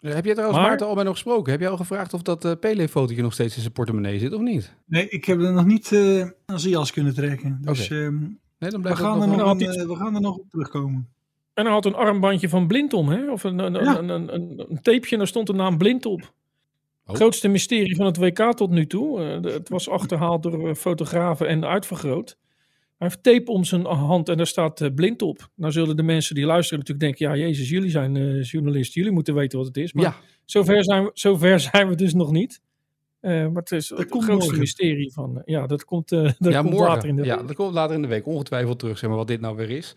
Hè. 0.00 0.14
Heb 0.14 0.24
jij 0.24 0.32
trouwens 0.34 0.58
Maar- 0.60 0.68
Maarten 0.68 0.86
al 0.86 0.94
bij 0.94 1.04
nog 1.04 1.12
gesproken? 1.12 1.52
Heb 1.52 1.60
jij 1.60 1.70
al 1.70 1.76
gevraagd 1.76 2.14
of 2.14 2.22
dat 2.22 2.44
eh 2.44 2.52
Pele-fotootje 2.60 3.22
nog 3.22 3.32
steeds 3.32 3.54
in 3.54 3.60
zijn 3.60 3.72
portemonnee 3.72 4.18
zit 4.18 4.32
of 4.32 4.40
niet? 4.40 4.74
Nee, 4.86 5.08
ik 5.08 5.24
heb 5.24 5.40
er 5.40 5.52
nog 5.52 5.64
niet 5.66 5.92
eh 5.92 6.20
aan 6.46 6.60
zijn 6.60 6.72
jas 6.72 6.92
kunnen 6.92 7.14
trekken. 7.14 7.58
Dus 7.60 7.90
ehm, 7.90 8.18
Nee, 8.58 8.70
dan 8.70 8.70
we, 8.70 8.78
blijft 8.80 8.98
het 8.98 9.08
gaan 9.08 9.18
nog 9.18 9.30
er 9.30 9.36
nog 9.36 9.60
eh, 9.60 9.86
we 9.86 9.96
gaan 9.96 10.14
er 10.14 10.20
nog 10.20 10.36
op 10.36 10.50
terugkomen. 10.50 11.08
En 11.54 11.64
hij 11.64 11.72
had 11.72 11.84
een 11.84 11.94
armbandje 11.94 12.48
van 12.48 12.66
blind 12.66 12.92
om, 12.92 13.08
hè? 13.08 13.30
Of 13.30 13.44
een, 13.44 13.58
een, 13.58 13.72
Ja. 13.84 13.98
een, 13.98 14.08
een, 14.08 14.34
een, 14.34 14.66
een 14.68 14.80
tapeje 14.82 15.10
en 15.10 15.18
daar 15.18 15.26
stond 15.26 15.46
de 15.46 15.52
naam 15.52 15.78
blind 15.78 16.06
op. 16.06 16.32
Oh. 17.06 17.14
Grootste 17.14 17.48
mysterie 17.48 17.96
van 17.96 18.06
het 18.06 18.16
WK 18.16 18.52
tot 18.56 18.70
nu 18.70 18.86
toe. 18.86 19.20
Eh, 19.24 19.42
de- 19.42 19.50
het 19.50 19.68
was 19.68 19.88
achterhaald 19.88 20.42
door 20.42 20.68
eh, 20.68 20.74
fotografen 20.74 21.48
en 21.48 21.64
uitvergroot. 21.64 22.36
Hij 22.98 23.08
heeft 23.08 23.22
tape 23.22 23.50
om 23.50 23.64
zijn 23.64 23.84
hand 23.84 24.28
en 24.28 24.36
daar 24.36 24.46
staat 24.46 24.80
eh, 24.80 24.94
blind 24.94 25.22
op. 25.22 25.50
Nou 25.54 25.72
zullen 25.72 25.96
de 25.96 26.02
mensen 26.02 26.34
die 26.34 26.44
luisteren 26.44 26.78
natuurlijk 26.78 27.18
denken... 27.18 27.36
ja, 27.36 27.46
jezus, 27.46 27.68
jullie 27.68 27.90
zijn 27.90 28.16
eh, 28.16 28.42
journalisten. 28.42 29.00
Jullie 29.00 29.14
moeten 29.14 29.34
weten 29.34 29.58
wat 29.58 29.66
het 29.66 29.76
is. 29.76 29.92
Maar 29.92 30.04
Ja, 30.04 30.16
zover, 30.44 30.84
zijn 30.84 31.04
we, 31.04 31.10
zover 31.14 31.60
zijn 31.60 31.88
we 31.88 31.94
dus 31.94 32.14
nog 32.14 32.32
niet. 32.32 32.60
Eh, 33.20 33.30
maar 33.32 33.62
het 33.62 33.70
is 33.72 33.88
Dat 33.88 33.98
het 33.98 34.08
komt 34.08 34.22
grootste 34.24 34.44
morgen. 34.44 34.58
mysterie 34.60 35.12
van. 35.12 35.36
eh, 35.36 35.42
ja, 35.54 35.66
dat 35.66 35.84
komt, 35.84 36.12
eh, 36.12 36.22
dat 36.38 36.52
ja, 36.52 36.60
komt 36.60 36.72
morgen. 36.72 36.88
later 36.94 37.08
in 37.08 37.16
de 37.16 37.24
ja, 37.24 37.36
week. 37.36 37.46
dat 37.46 37.56
komt 37.56 37.72
later 37.74 37.94
in 37.96 38.02
de 38.02 38.08
week. 38.08 38.26
Ongetwijfeld 38.26 38.78
terug, 38.78 38.98
zeg 38.98 39.08
maar, 39.08 39.18
wat 39.18 39.26
dit 39.26 39.40
nou 39.40 39.56
weer 39.56 39.70
is. 39.70 39.94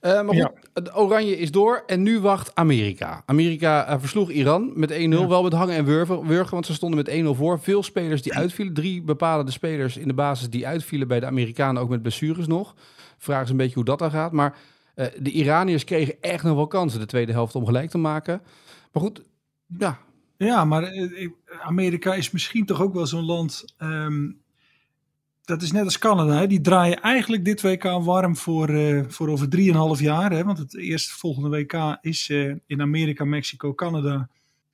Eh, 0.00 0.12
maar 0.12 0.24
goed, 0.24 0.36
Ja. 0.36 0.52
het 0.72 0.96
Oranje 0.96 1.38
is 1.38 1.50
door 1.50 1.82
en 1.86 2.02
nu 2.02 2.20
wacht 2.20 2.54
Amerika. 2.54 3.22
Amerika 3.26 4.00
versloeg 4.00 4.30
Iran 4.30 4.72
met 4.74 4.90
1-0. 4.90 5.20
Ja. 5.20 5.28
Wel 5.28 5.42
met 5.42 5.52
hangen 5.52 5.74
en 5.76 5.84
wurgen, 5.84 6.26
wurgen, 6.26 6.50
want 6.52 6.66
ze 6.66 6.74
stonden 6.74 6.98
met 6.98 7.08
1-0 7.08 7.34
voor. 7.34 7.60
Veel 7.60 7.82
spelers 7.82 8.22
die 8.22 8.34
uitvielen. 8.34 8.74
Drie 8.74 9.02
bepalende 9.02 9.50
spelers 9.50 9.96
in 9.96 10.08
de 10.08 10.14
basis 10.14 10.50
die 10.50 10.66
uitvielen 10.66 11.08
bij 11.08 11.20
de 11.20 11.26
Amerikanen, 11.26 11.82
ook 11.82 11.88
met 11.88 12.02
blessures 12.02 12.46
nog. 12.46 12.74
Vraag 13.18 13.42
is 13.44 13.50
een 13.50 13.56
beetje 13.56 13.74
hoe 13.74 13.84
dat 13.84 13.98
dan 13.98 14.10
gaat. 14.10 14.32
Maar 14.32 14.56
eh, 14.94 15.06
de 15.18 15.30
Iraniërs 15.30 15.84
kregen 15.84 16.14
echt 16.20 16.44
nog 16.44 16.54
wel 16.56 16.66
kansen 16.66 17.00
de 17.00 17.06
tweede 17.06 17.32
helft 17.32 17.54
om 17.54 17.64
gelijk 17.66 17.90
te 17.90 17.98
maken. 17.98 18.42
Maar 18.92 19.02
goed, 19.02 19.22
ja, 19.78 19.98
Ja, 20.44 20.64
maar 20.64 20.82
eh, 20.82 21.22
ik- 21.22 21.34
Amerika 21.62 22.14
is 22.14 22.30
misschien 22.30 22.64
toch 22.66 22.80
ook 22.82 22.94
wel 22.94 23.06
zo'n 23.06 23.24
land. 23.24 23.64
ehm, 23.78 24.30
dat 25.44 25.62
is 25.62 25.72
net 25.72 25.84
als 25.84 25.98
Canada. 25.98 26.38
Hè? 26.38 26.46
Die 26.46 26.60
draaien 26.60 27.00
eigenlijk 27.00 27.44
dit 27.44 27.62
WK 27.62 27.82
warm 27.82 28.36
voor, 28.36 28.68
eh, 28.68 29.04
voor 29.08 29.28
over 29.28 29.48
3,5 29.48 30.00
jaar. 30.00 30.32
Hè? 30.32 30.44
Want 30.44 30.58
het 30.58 30.76
eerste 30.76 31.12
volgende 31.14 31.48
WK 31.48 31.98
is 32.00 32.28
eh, 32.30 32.54
in 32.66 32.80
Amerika, 32.80 33.24
Mexico, 33.24 33.74
Canada. 33.74 34.28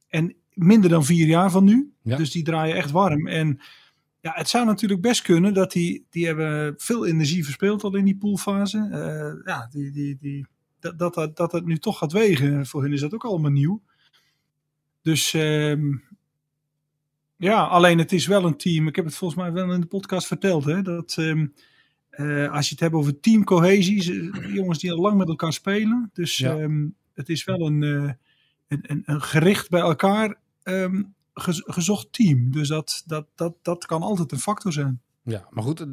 En 0.09 0.35
minder 0.55 0.91
dan 0.91 1.05
vier 1.05 1.27
jaar 1.27 1.51
van 1.51 1.65
nu. 1.65 1.93
Ja. 2.03 2.17
Dus 2.17 2.31
die 2.31 2.43
draaien 2.43 2.77
echt 2.77 2.91
warm. 2.91 3.27
En 3.27 3.61
ja, 4.21 4.33
het 4.35 4.49
zou 4.49 4.67
natuurlijk 4.67 5.01
best 5.01 5.23
kunnen 5.23 5.55
dat 5.55 5.73
die, 5.73 6.07
die 6.11 6.27
hebben 6.27 6.75
veel 6.77 7.07
energie 7.07 7.45
verspeeld 7.45 7.83
al 7.85 7.97
in 7.97 8.05
die 8.05 8.17
poolfase. 8.17 8.79
Ja, 9.45 9.69
die, 9.71 9.91
die, 9.91 10.17
die, 10.21 10.47
dat, 10.81 10.99
dat, 10.99 11.15
dat, 11.15 11.37
dat 11.37 11.53
het 11.53 11.67
nu 11.67 11.79
toch 11.79 11.99
gaat 11.99 12.13
wegen. 12.13 12.67
Voor 12.67 12.83
hen 12.83 12.93
is 12.93 13.01
dat 13.01 13.15
ook 13.15 13.25
allemaal 13.25 13.51
nieuw. 13.51 13.83
Dus 15.03 15.35
ehm, 15.35 15.93
ja, 17.37 17.65
alleen 17.67 17.99
het 17.99 18.13
is 18.13 18.27
wel 18.27 18.45
een 18.45 18.57
team. 18.57 18.87
Ik 18.87 18.97
heb 18.97 19.05
het 19.05 19.15
volgens 19.15 19.41
mij 19.41 19.53
wel 19.53 19.73
in 19.73 19.81
de 19.81 19.87
podcast 19.87 20.27
verteld. 20.27 20.65
Hè, 20.65 20.83
dat 20.83 21.15
ehm, 21.19 21.47
eh, 22.11 22.53
als 22.53 22.65
je 22.67 22.71
het 22.73 22.81
hebt 22.81 22.95
over 22.95 23.21
teamcohesie. 23.21 24.31
Jongens 24.55 24.79
die 24.79 24.93
al 24.93 25.01
lang 25.01 25.17
met 25.19 25.29
elkaar 25.29 25.53
spelen. 25.53 26.11
Dus 26.13 26.37
Ja. 26.37 26.57
ehm, 26.59 26.87
het 27.15 27.29
is 27.29 27.45
wel 27.45 27.67
een, 27.67 27.83
eh, 27.83 28.13
een, 28.69 28.81
een, 28.91 29.03
een 29.05 29.23
gericht 29.23 29.69
bij 29.71 29.81
elkaar 29.81 30.39
gez- 31.35 31.63
gezocht 31.65 32.13
team. 32.13 32.51
Dus 32.53 32.69
dat, 32.69 33.03
dat, 33.07 33.27
dat, 33.35 33.55
dat 33.63 33.87
kan 33.87 34.03
altijd 34.03 34.33
een 34.33 34.39
factor 34.39 34.73
zijn. 34.73 35.01
ja. 35.23 35.47
maar 35.51 35.65
goed, 35.65 35.87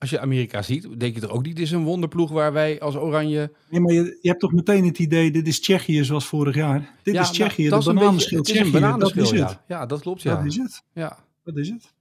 als 0.00 0.10
je 0.10 0.20
Amerika 0.20 0.62
ziet, 0.62 1.00
denk 1.00 1.14
je 1.14 1.20
er 1.20 1.30
ook 1.30 1.42
niet, 1.44 1.56
dit 1.56 1.64
is 1.64 1.70
een 1.70 1.84
wonderploeg 1.84 2.30
waar 2.30 2.52
wij 2.52 2.80
als 2.80 2.96
Oranje... 2.96 3.52
Nee, 3.70 3.80
maar 3.80 3.92
je, 3.92 4.18
je 4.20 4.28
hebt 4.28 4.40
toch 4.40 4.52
meteen 4.52 4.84
het 4.84 4.98
idee, 4.98 5.30
dit 5.30 5.46
is 5.46 5.60
Tsjechië 5.60 6.04
zoals 6.04 6.26
vorig 6.26 6.54
jaar. 6.54 6.94
Dit 7.02 7.14
Ja, 7.14 7.20
is 7.20 7.30
Tsjechië, 7.30 7.68
nou, 7.68 7.70
dat 7.70 7.82
de 7.84 7.88
is 7.90 7.94
een 7.94 7.94
bananenschil 8.00 8.38
beetje- 8.38 8.52
Het 8.52 8.62
is 8.64 8.68
Tsjechië. 8.70 8.82
bananenschil, 8.84 9.22
dat 9.24 9.32
is 9.32 9.38
ja. 9.38 9.46
het. 9.46 9.58
Ja, 9.66 9.86
dat 9.86 10.00
klopt, 10.00 10.22
ja. 10.22 10.34
Dat 10.36 10.44
is 10.44 10.56
het. 10.56 10.82
ja. 10.94 11.18
Dat 11.44 11.56
is 11.56 11.68
het. 11.68 11.92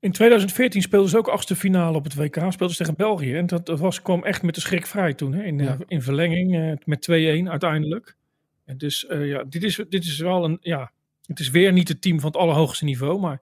In 0.00 0.12
2014 0.12 0.82
speelden 0.82 1.10
ze 1.10 1.18
ook 1.18 1.28
achtste 1.28 1.56
finale 1.56 1.96
op 1.96 2.04
het 2.04 2.14
WK. 2.14 2.34
Speelden 2.34 2.70
ze 2.70 2.76
tegen 2.76 2.94
België. 2.96 3.34
En 3.34 3.46
dat, 3.46 3.66
dat 3.66 3.78
was, 3.80 4.02
kwam 4.02 4.24
echt 4.24 4.42
met 4.42 4.54
de 4.54 4.60
schrik 4.60 4.86
vrij 4.86 5.14
toen. 5.14 5.32
Hè? 5.32 5.42
In, 5.42 5.60
eh, 5.60 5.66
Ja. 5.66 5.78
in 5.86 6.02
verlenging 6.02 6.54
eh, 6.56 6.72
met 6.84 7.02
2-1 7.02 7.48
uiteindelijk. 7.50 8.16
En 8.64 8.78
dus 8.78 9.06
eh, 9.06 9.26
ja, 9.28 9.44
dit 9.48 9.62
is, 9.62 9.80
dit 9.88 10.04
is 10.04 10.18
wel 10.18 10.44
een... 10.44 10.56
Ja, 10.60 10.90
het 11.26 11.38
is 11.40 11.50
weer 11.50 11.72
niet 11.72 11.88
het 11.88 12.00
team 12.02 12.20
van 12.20 12.30
het 12.30 12.40
allerhoogste 12.40 12.84
niveau. 12.84 13.20
Maar 13.20 13.40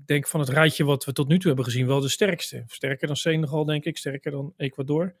ik 0.00 0.06
denk 0.06 0.26
van 0.26 0.40
het 0.40 0.48
rijtje 0.48 0.84
wat 0.84 1.04
we 1.04 1.12
tot 1.12 1.28
nu 1.28 1.38
toe 1.38 1.46
hebben 1.46 1.64
gezien 1.64 1.86
wel 1.86 2.00
de 2.00 2.08
sterkste. 2.08 2.64
Sterker 2.66 3.06
dan 3.06 3.16
Senegal 3.16 3.64
denk 3.64 3.84
ik. 3.84 3.96
Sterker 3.96 4.30
dan 4.30 4.54
Ecuador. 4.56 5.14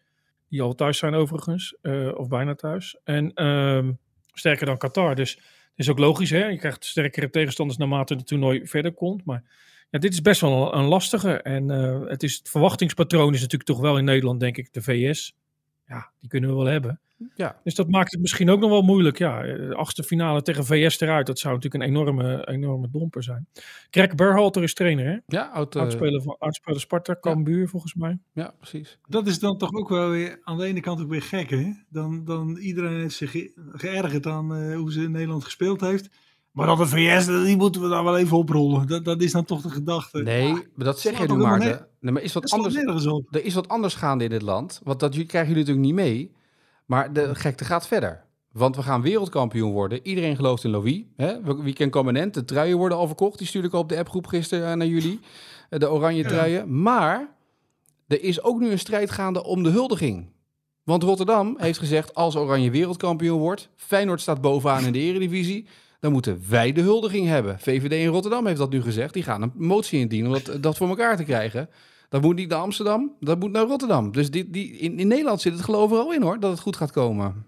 Die 0.48 0.62
al 0.62 0.74
thuis 0.74 0.98
zijn 0.98 1.14
overigens. 1.14 1.76
eh, 1.82 2.10
of 2.14 2.28
bijna 2.28 2.54
thuis. 2.54 2.96
En 3.04 3.32
ehm, 3.34 3.92
sterker 4.32 4.66
dan 4.66 4.78
Qatar. 4.78 5.14
Dus 5.14 5.34
het 5.34 5.44
is 5.76 5.88
ook 5.88 5.98
logisch. 5.98 6.30
Hè? 6.30 6.46
Je 6.46 6.58
krijgt 6.58 6.84
sterkere 6.84 7.30
tegenstanders 7.30 7.78
naarmate 7.78 8.14
het 8.14 8.26
toernooi 8.26 8.66
verder 8.66 8.92
komt. 8.92 9.24
Maar 9.24 9.44
ja, 9.90 9.98
dit 9.98 10.12
is 10.12 10.22
best 10.22 10.40
wel 10.40 10.74
een 10.74 10.84
lastige. 10.84 11.42
En 11.42 11.70
eh, 11.70 12.00
het, 12.08 12.22
is, 12.22 12.38
het 12.38 12.48
verwachtingspatroon 12.48 13.34
is 13.34 13.40
natuurlijk 13.40 13.70
toch 13.70 13.80
wel 13.80 13.98
in 13.98 14.04
Nederland, 14.04 14.40
denk 14.40 14.56
ik, 14.56 14.72
de 14.72 14.82
VS. 14.82 15.36
Ja, 15.86 16.10
die 16.20 16.28
kunnen 16.28 16.50
we 16.50 16.56
wel 16.56 16.66
hebben. 16.66 17.00
Ja. 17.34 17.60
Dus 17.64 17.74
dat 17.74 17.88
maakt 17.88 18.12
het 18.12 18.20
misschien 18.20 18.50
ook 18.50 18.60
nog 18.60 18.70
wel 18.70 18.82
moeilijk. 18.82 19.18
Ja, 19.18 19.42
eh, 19.44 19.68
de 19.68 19.74
achtste 19.74 20.02
finale 20.02 20.42
tegen 20.42 20.64
VS 20.64 21.00
eruit, 21.00 21.26
dat 21.26 21.38
zou 21.38 21.54
natuurlijk 21.54 21.82
een 21.84 21.88
enorme, 21.90 22.48
enorme 22.48 22.88
domper 22.90 23.22
zijn. 23.22 23.48
Greg 23.90 24.14
Berhalter 24.14 24.62
is 24.62 24.74
trainer, 24.74 25.04
hè? 25.06 25.16
Ja, 25.26 25.46
oud, 25.48 25.74
eh, 25.74 25.82
Oudspeler 25.82 26.22
van 26.22 26.36
oudspeler 26.38 26.80
Sparta, 26.80 27.16
Cambuur 27.20 27.68
volgens 27.68 27.94
mij. 27.94 28.18
ja, 28.32 28.54
precies. 28.58 28.98
Dat 29.08 29.26
is 29.26 29.38
dan 29.38 29.58
toch 29.58 29.72
ook 29.72 29.88
wel 29.88 30.08
weer 30.10 30.38
aan 30.42 30.58
de 30.58 30.64
ene 30.64 30.80
kant 30.80 31.00
ook 31.00 31.08
weer 31.10 31.22
gek, 31.22 31.50
hè? 31.50 31.70
Dan, 31.88 32.24
dan 32.24 32.56
iedereen 32.56 33.00
heeft 33.00 33.14
zich 33.16 33.30
ge- 33.30 33.52
geërgerd 33.72 34.26
aan 34.26 34.54
eh, 34.54 34.76
hoe 34.76 34.92
ze 34.92 35.02
in 35.02 35.10
Nederland 35.10 35.44
gespeeld 35.44 35.80
heeft. 35.80 36.08
Maar 36.50 36.66
dan 36.66 36.78
de 36.78 36.86
VS, 36.86 37.26
die 37.26 37.56
moeten 37.56 37.82
we 37.82 37.88
dan 37.88 38.04
wel 38.04 38.18
even 38.18 38.36
oprollen. 38.36 38.86
Dat, 38.86 39.04
dat 39.04 39.22
is 39.22 39.32
dan 39.32 39.44
toch 39.44 39.62
de 39.62 39.68
gedachte. 39.70 40.22
Nee, 40.22 40.52
maar 40.52 40.64
dat 40.84 41.00
zeg 41.00 41.12
je 41.18 41.26
nu. 41.26 41.36
Nee, 42.00 42.12
maar 42.12 42.22
is 42.22 42.32
wat 42.32 42.42
dat 42.42 42.52
anders... 42.52 42.74
Er 43.30 43.44
is 43.44 43.54
wat 43.54 43.68
anders 43.68 43.94
gaande 43.94 44.24
in 44.24 44.30
dit 44.30 44.42
land. 44.42 44.80
Want 44.84 45.00
dat 45.00 45.10
krijgen 45.10 45.52
jullie 45.54 45.54
natuurlijk 45.54 45.86
niet 45.86 45.94
mee. 45.94 46.32
Maar 46.90 47.12
de 47.12 47.34
gekte 47.34 47.64
gaat 47.64 47.86
verder. 47.86 48.24
Want 48.52 48.76
we 48.76 48.82
gaan 48.82 49.02
wereldkampioen 49.02 49.72
worden. 49.72 50.00
Iedereen 50.02 50.36
gelooft 50.36 50.64
in 50.64 50.70
Louis. 50.70 51.02
Hè? 51.16 51.42
We- 51.42 51.62
Weekend 51.62 51.92
Commandant. 51.92 52.34
De 52.34 52.44
truien 52.44 52.76
worden 52.76 52.98
al 52.98 53.06
verkocht. 53.06 53.38
Die 53.38 53.46
stuurde 53.46 53.68
ik 53.68 53.74
al 53.74 53.80
op 53.80 53.88
de 53.88 53.98
appgroep 53.98 54.26
gisteren 54.26 54.70
eh, 54.70 54.76
naar 54.76 54.86
jullie. 54.86 55.20
Eh, 55.68 55.78
De 55.78 55.90
oranje 55.90 56.22
Ja. 56.22 56.28
truien. 56.28 56.82
Maar 56.82 57.28
er 58.08 58.22
is 58.22 58.42
ook 58.42 58.60
nu 58.60 58.70
een 58.70 58.78
strijd 58.78 59.10
gaande 59.10 59.44
om 59.44 59.62
de 59.62 59.68
huldiging. 59.70 60.28
Want 60.84 61.02
Rotterdam 61.02 61.54
heeft 61.58 61.78
gezegd, 61.78 62.14
als 62.14 62.36
Oranje 62.36 62.70
wereldkampioen 62.70 63.38
wordt... 63.38 63.68
Feyenoord 63.76 64.20
staat 64.20 64.40
bovenaan 64.40 64.84
in 64.84 64.92
de 64.92 64.98
eredivisie... 64.98 65.66
dan 66.00 66.12
moeten 66.12 66.42
wij 66.48 66.72
de 66.72 66.80
huldiging 66.80 67.26
hebben. 67.26 67.58
VVD 67.58 67.92
in 67.92 68.06
Rotterdam 68.06 68.46
heeft 68.46 68.58
dat 68.58 68.70
nu 68.70 68.82
gezegd. 68.82 69.14
Die 69.14 69.22
gaan 69.22 69.42
een 69.42 69.52
motie 69.54 70.00
indienen 70.00 70.32
om 70.32 70.38
dat, 70.44 70.62
dat 70.62 70.76
voor 70.76 70.88
elkaar 70.88 71.16
te 71.16 71.24
krijgen. 71.24 71.68
Dat 72.10 72.22
moet 72.22 72.36
niet 72.36 72.48
naar 72.48 72.58
Amsterdam, 72.58 73.12
dat 73.20 73.38
moet 73.38 73.52
naar 73.52 73.66
Rotterdam. 73.66 74.12
Dus 74.12 74.30
die, 74.30 74.50
die, 74.50 74.70
in, 74.72 74.98
in 74.98 75.08
Nederland 75.08 75.40
zit 75.40 75.52
het 75.52 75.62
geloof 75.62 75.90
er 75.92 75.98
al 75.98 76.12
in 76.12 76.22
hoor, 76.22 76.40
dat 76.40 76.50
het 76.50 76.60
goed 76.60 76.76
gaat 76.76 76.90
komen. 76.92 77.44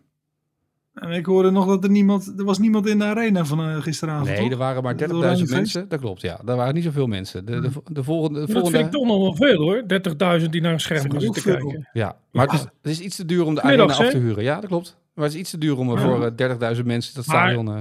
En 0.94 1.10
ik 1.10 1.26
hoorde 1.26 1.50
nog 1.50 1.66
dat 1.66 1.84
er 1.84 1.90
niemand, 1.90 2.32
er 2.38 2.44
was 2.44 2.58
niemand 2.58 2.86
in 2.86 2.98
de 2.98 3.04
arena 3.04 3.44
van 3.44 3.60
eh, 3.60 3.82
gisteravond. 3.82 4.28
Nee, 4.28 4.38
toch? 4.40 4.50
er 4.50 4.56
waren 4.56 4.82
maar 4.82 4.94
Het 4.94 5.10
30.000 5.10 5.16
Oranje 5.16 5.36
feest? 5.38 5.52
mensen. 5.52 5.88
Dat 5.88 6.00
klopt, 6.00 6.20
ja. 6.20 6.40
Er 6.46 6.56
waren 6.56 6.74
niet 6.74 6.84
zoveel 6.84 7.06
mensen. 7.06 7.44
De, 7.46 7.60
de, 7.60 7.70
de 7.84 8.04
volgende... 8.04 8.40
De 8.40 8.46
Dat 8.46 8.54
volgende 8.54 8.76
vind 8.78 8.94
ik 8.94 9.00
toch 9.00 9.06
nog 9.08 9.18
wel 9.22 9.34
veel 9.34 9.60
hoor. 9.62 10.40
30.000 10.40 10.48
die 10.50 10.60
naar 10.60 10.72
een 10.72 10.80
scherm 10.80 11.00
gaan 11.00 11.14
ook 11.14 11.20
zitten 11.20 11.42
veel. 11.42 11.54
kijken. 11.56 11.88
Ja, 11.92 12.16
maar 12.32 12.44
het 12.46 12.54
is, 12.54 12.60
het 12.60 12.90
is 12.92 13.00
iets 13.00 13.16
te 13.16 13.24
duur 13.24 13.44
om 13.44 13.54
de 13.54 13.60
Middags, 13.64 13.92
arena 13.94 14.06
af 14.06 14.12
te 14.14 14.18
huren. 14.18 14.42
Ja, 14.44 14.60
dat 14.60 14.66
klopt. 14.70 14.96
Maar 15.14 15.24
het 15.24 15.34
is 15.34 15.40
iets 15.40 15.50
te 15.50 15.58
duur 15.58 15.78
om 15.78 15.90
er 15.90 15.98
Ja. 15.98 16.02
voor 16.04 16.24
eh, 16.60 16.76
30.000 16.78 16.84
mensen 16.84 17.14
dat 17.14 17.26
Maar- 17.26 17.36
stadion... 17.36 17.68
eh, 17.68 17.80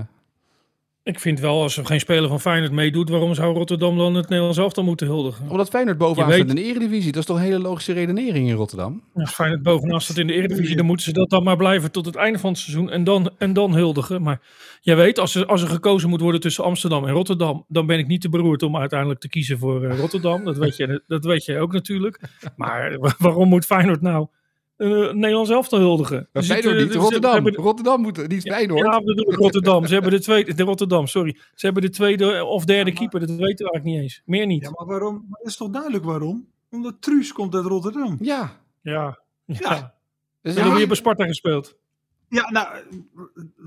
Ik 1.04 1.20
vind 1.20 1.40
wel, 1.40 1.62
als 1.62 1.78
er 1.78 1.86
geen 1.86 2.00
speler 2.00 2.30
van 2.30 2.40
Feyenoord 2.40 2.72
meedoet, 2.72 3.10
waarom 3.10 3.34
zou 3.34 3.54
Rotterdam 3.54 3.98
dan 3.98 4.16
het 4.16 4.30
Nederlands 4.30 4.58
elftal 4.58 4.84
moeten 4.84 5.08
huldigen? 5.08 5.50
omdat 5.50 5.70
Feyenoord 5.70 5.98
bovenaan 5.98 6.30
Je 6.30 6.36
staat 6.36 6.50
in 6.50 6.56
de 6.56 6.64
eredivisie. 6.64 7.12
Dat 7.12 7.20
is 7.22 7.26
toch 7.26 7.38
een 7.38 7.44
hele 7.44 7.60
logische 7.60 7.94
redenering 7.94 8.48
in 8.50 8.56
Rotterdam? 8.56 9.04
Als 9.14 9.34
Feyenoord 9.34 9.64
bovenaan 9.64 10.02
staat 10.02 10.18
in 10.18 10.28
de 10.28 10.34
Eredivisie, 10.34 10.76
dan 10.76 10.86
moeten 10.86 11.06
ze 11.06 11.14
dat 11.14 11.30
dan 11.30 11.44
maar 11.44 11.58
blijven 11.58 11.92
tot 11.92 12.06
het 12.06 12.16
einde 12.16 12.40
van 12.40 12.50
het 12.50 12.60
seizoen 12.60 12.90
en 12.90 13.04
dan, 13.04 13.30
en 13.38 13.54
dan 13.54 13.74
huldigen. 13.74 14.22
Maar 14.22 14.42
jij 14.82 14.96
weet, 14.96 15.20
als 15.20 15.36
er, 15.36 15.46
als 15.46 15.62
er 15.62 15.68
gekozen 15.68 16.10
moet 16.10 16.22
worden 16.22 16.42
tussen 16.42 16.64
Amsterdam 16.64 17.06
en 17.06 17.14
Rotterdam, 17.14 17.66
dan 17.68 17.86
ben 17.86 18.00
ik 18.00 18.08
niet 18.08 18.22
te 18.22 18.30
beroerd 18.30 18.64
om 18.64 18.78
uiteindelijk 18.78 19.20
te 19.20 19.30
kiezen 19.30 19.58
voor 19.58 19.84
eh, 19.84 20.00
Rotterdam. 20.00 20.44
Dat 20.44 20.58
weet, 20.58 20.76
je, 20.78 21.04
dat 21.08 21.26
weet 21.26 21.46
jij 21.46 21.60
ook 21.60 21.72
natuurlijk. 21.74 22.20
Maar 22.56 22.98
wa- 23.00 23.16
waarom 23.18 23.50
moet 23.50 23.66
Feyenoord 23.66 24.02
nou 24.02 24.28
eh 24.82 24.88
Nederlands 25.14 25.50
elftal 25.50 25.80
huldigen? 25.80 26.30
Maar 26.34 26.44
Feyenoord 26.44 26.76
eh, 26.76 26.82
niet, 26.84 26.92
ze 26.92 26.98
Rotterdam. 26.98 27.34
hebben- 27.34 27.54
Rotterdam 27.54 28.02
moet 28.02 28.28
niet 28.28 28.42
Feyenoord. 28.42 28.80
Ja, 28.86 29.02
bedoel 29.02 29.32
ik 29.34 29.38
Rotterdam. 29.40 29.86
Ze 29.86 29.94
hebben 29.94 30.12
de 30.12 30.20
tweede, 30.20 30.54
de 30.54 30.64
Rotterdam, 30.64 31.08
sorry. 31.08 31.38
Ze 31.56 31.66
hebben 31.66 31.84
de 31.84 31.90
tweede 31.90 32.46
of 32.46 32.66
derde 32.66 32.92
keeper, 32.94 33.20
dat 33.20 33.30
weten 33.30 33.66
we 33.66 33.72
eigenlijk 33.72 33.84
niet 33.84 34.02
eens. 34.02 34.22
Meer 34.26 34.46
niet. 34.46 34.62
Ja, 34.64 34.70
maar 34.70 34.86
waarom? 34.86 35.26
Maar 35.30 35.42
is 35.44 35.58
toch 35.58 35.70
duidelijk 35.70 36.04
waarom? 36.04 36.48
Omdat 36.70 37.02
Truus 37.02 37.32
komt 37.34 37.56
uit 37.56 37.66
Rotterdam. 37.66 38.18
Ja. 38.22 38.60
Ja. 38.82 39.20
ja. 39.46 39.56
Ja. 39.60 39.94
Dus 40.42 40.56
ja, 40.56 40.64
hebben 40.68 40.88
bij 40.88 40.96
Sparta 40.98 41.26
gespeeld. 41.26 41.76
Ja, 42.30 42.52
nou, 42.52 42.68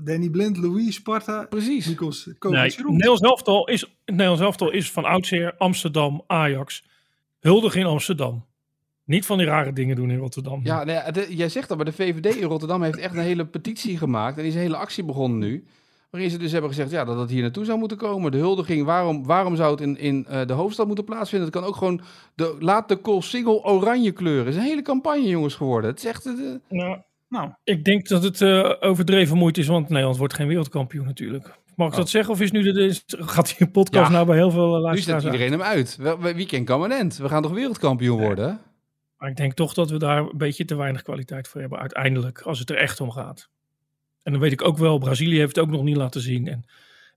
Danny 0.03 0.29
Blind, 0.29 0.57
Louis, 0.57 0.95
Sparta, 0.95 1.45
precies. 1.49 1.85
Nikos 1.87 2.25
Nee, 2.39 2.73
Nederlands 2.77 3.21
elftal 3.21 3.67
is, 3.67 3.95
Nederlands 4.05 4.41
elftal 4.41 4.71
is 4.71 4.91
van 4.91 5.05
oudsher 5.05 5.55
Amsterdam, 5.57 6.23
Ajax. 6.27 6.83
Huldig 7.39 7.75
in 7.75 7.85
Amsterdam. 7.85 8.45
Niet 9.05 9.25
van 9.25 9.37
die 9.37 9.47
rare 9.47 9.73
dingen 9.73 9.95
doen 9.95 10.09
in 10.11 10.17
Rotterdam. 10.17 10.59
Ja, 10.63 10.83
nee, 10.83 11.11
de- 11.11 11.35
jij 11.35 11.49
zegt 11.49 11.67
dat, 11.67 11.77
maar 11.77 11.85
de 11.85 11.91
VVD 11.93 12.35
in 12.35 12.47
Rotterdam 12.47 12.83
heeft 12.83 12.97
echt 12.97 13.13
een 13.15 13.21
hele 13.21 13.45
petitie 13.45 13.97
gemaakt. 13.97 14.35
En 14.35 14.41
die 14.41 14.49
is 14.51 14.55
een 14.55 14.61
hele 14.63 14.77
actie 14.77 15.03
begonnen 15.03 15.39
nu. 15.39 15.63
Waarin 16.09 16.29
ze 16.31 16.37
dus 16.37 16.51
hebben 16.51 16.69
gezegd 16.69 16.91
ja, 16.91 17.05
dat 17.05 17.19
het 17.19 17.29
hier 17.29 17.41
naartoe 17.41 17.65
zou 17.65 17.79
moeten 17.79 17.97
komen. 17.97 18.31
De 18.31 18.37
huldiging, 18.37 18.85
waarom, 18.85 19.25
waarom 19.25 19.55
zou 19.55 19.71
het 19.71 19.81
in, 19.81 19.97
in 19.97 20.25
eh, 20.27 20.45
de 20.45 20.53
hoofdstad 20.53 20.87
moeten 20.87 21.05
plaatsvinden? 21.05 21.47
Het 21.49 21.57
kan 21.57 21.67
ook 21.67 21.75
gewoon, 21.75 22.01
de, 22.35 22.55
laat 22.59 22.87
de 22.89 22.95
koolsingel 22.95 23.65
oranje 23.65 24.11
kleuren. 24.11 24.45
Het 24.45 24.53
is 24.55 24.59
een 24.61 24.67
hele 24.67 24.81
campagne, 24.81 25.27
jongens, 25.27 25.55
geworden. 25.55 25.89
Het 25.89 25.99
is 25.99 26.05
echt... 26.05 26.25
eh, 26.25 26.33
Nou, 26.69 26.97
Nou, 27.29 27.49
ik 27.63 27.83
denk 27.85 28.07
dat 28.07 28.23
het 28.23 28.41
eh, 28.41 28.71
overdreven 28.79 29.37
moeite 29.37 29.59
is, 29.59 29.67
want 29.67 29.89
Nederland 29.89 30.17
wordt 30.17 30.33
geen 30.33 30.47
wereldkampioen 30.47 31.05
natuurlijk. 31.05 31.43
Mag 31.75 31.87
ik 31.87 31.93
Oh. 31.93 31.99
dat 31.99 32.09
zeggen? 32.09 32.33
Of 32.33 32.41
is 32.41 32.51
nu 32.51 32.61
de, 32.61 32.71
de- 32.73 33.01
gaat 33.23 33.57
die 33.57 33.67
podcast 33.67 34.07
Ja. 34.07 34.13
nou 34.13 34.25
bij 34.25 34.35
heel 34.35 34.51
veel 34.51 34.69
eh, 34.71 34.75
nu 34.75 34.79
luisteraars 34.81 35.23
zet 35.23 35.31
uit? 35.31 35.41
iedereen 35.41 35.59
hem 35.59 35.77
uit. 35.77 35.95
Wel, 35.99 36.19
we- 36.19 36.33
Wie 36.35 36.45
kent 36.45 36.65
permanent? 36.65 37.17
We 37.17 37.29
gaan 37.29 37.41
toch 37.41 37.51
wereldkampioen 37.53 38.19
worden? 38.19 38.59
Maar 39.25 39.33
ik 39.33 39.39
denk 39.39 39.53
toch 39.53 39.73
dat 39.73 39.89
we 39.89 39.97
daar 39.97 40.17
een 40.17 40.37
beetje 40.37 40.65
te 40.65 40.75
weinig 40.75 41.01
kwaliteit 41.01 41.47
voor 41.47 41.61
hebben 41.61 41.79
uiteindelijk, 41.79 42.41
als 42.41 42.59
het 42.59 42.69
er 42.69 42.77
echt 42.77 43.01
om 43.01 43.11
gaat. 43.11 43.49
En 44.23 44.31
dan 44.31 44.41
weet 44.41 44.51
ik 44.51 44.61
ook 44.61 44.77
wel, 44.77 44.97
Brazilië 44.97 45.37
heeft 45.37 45.55
het 45.55 45.65
ook 45.65 45.71
nog 45.71 45.83
niet 45.83 45.95
laten 45.95 46.21
zien. 46.21 46.47
En 46.47 46.65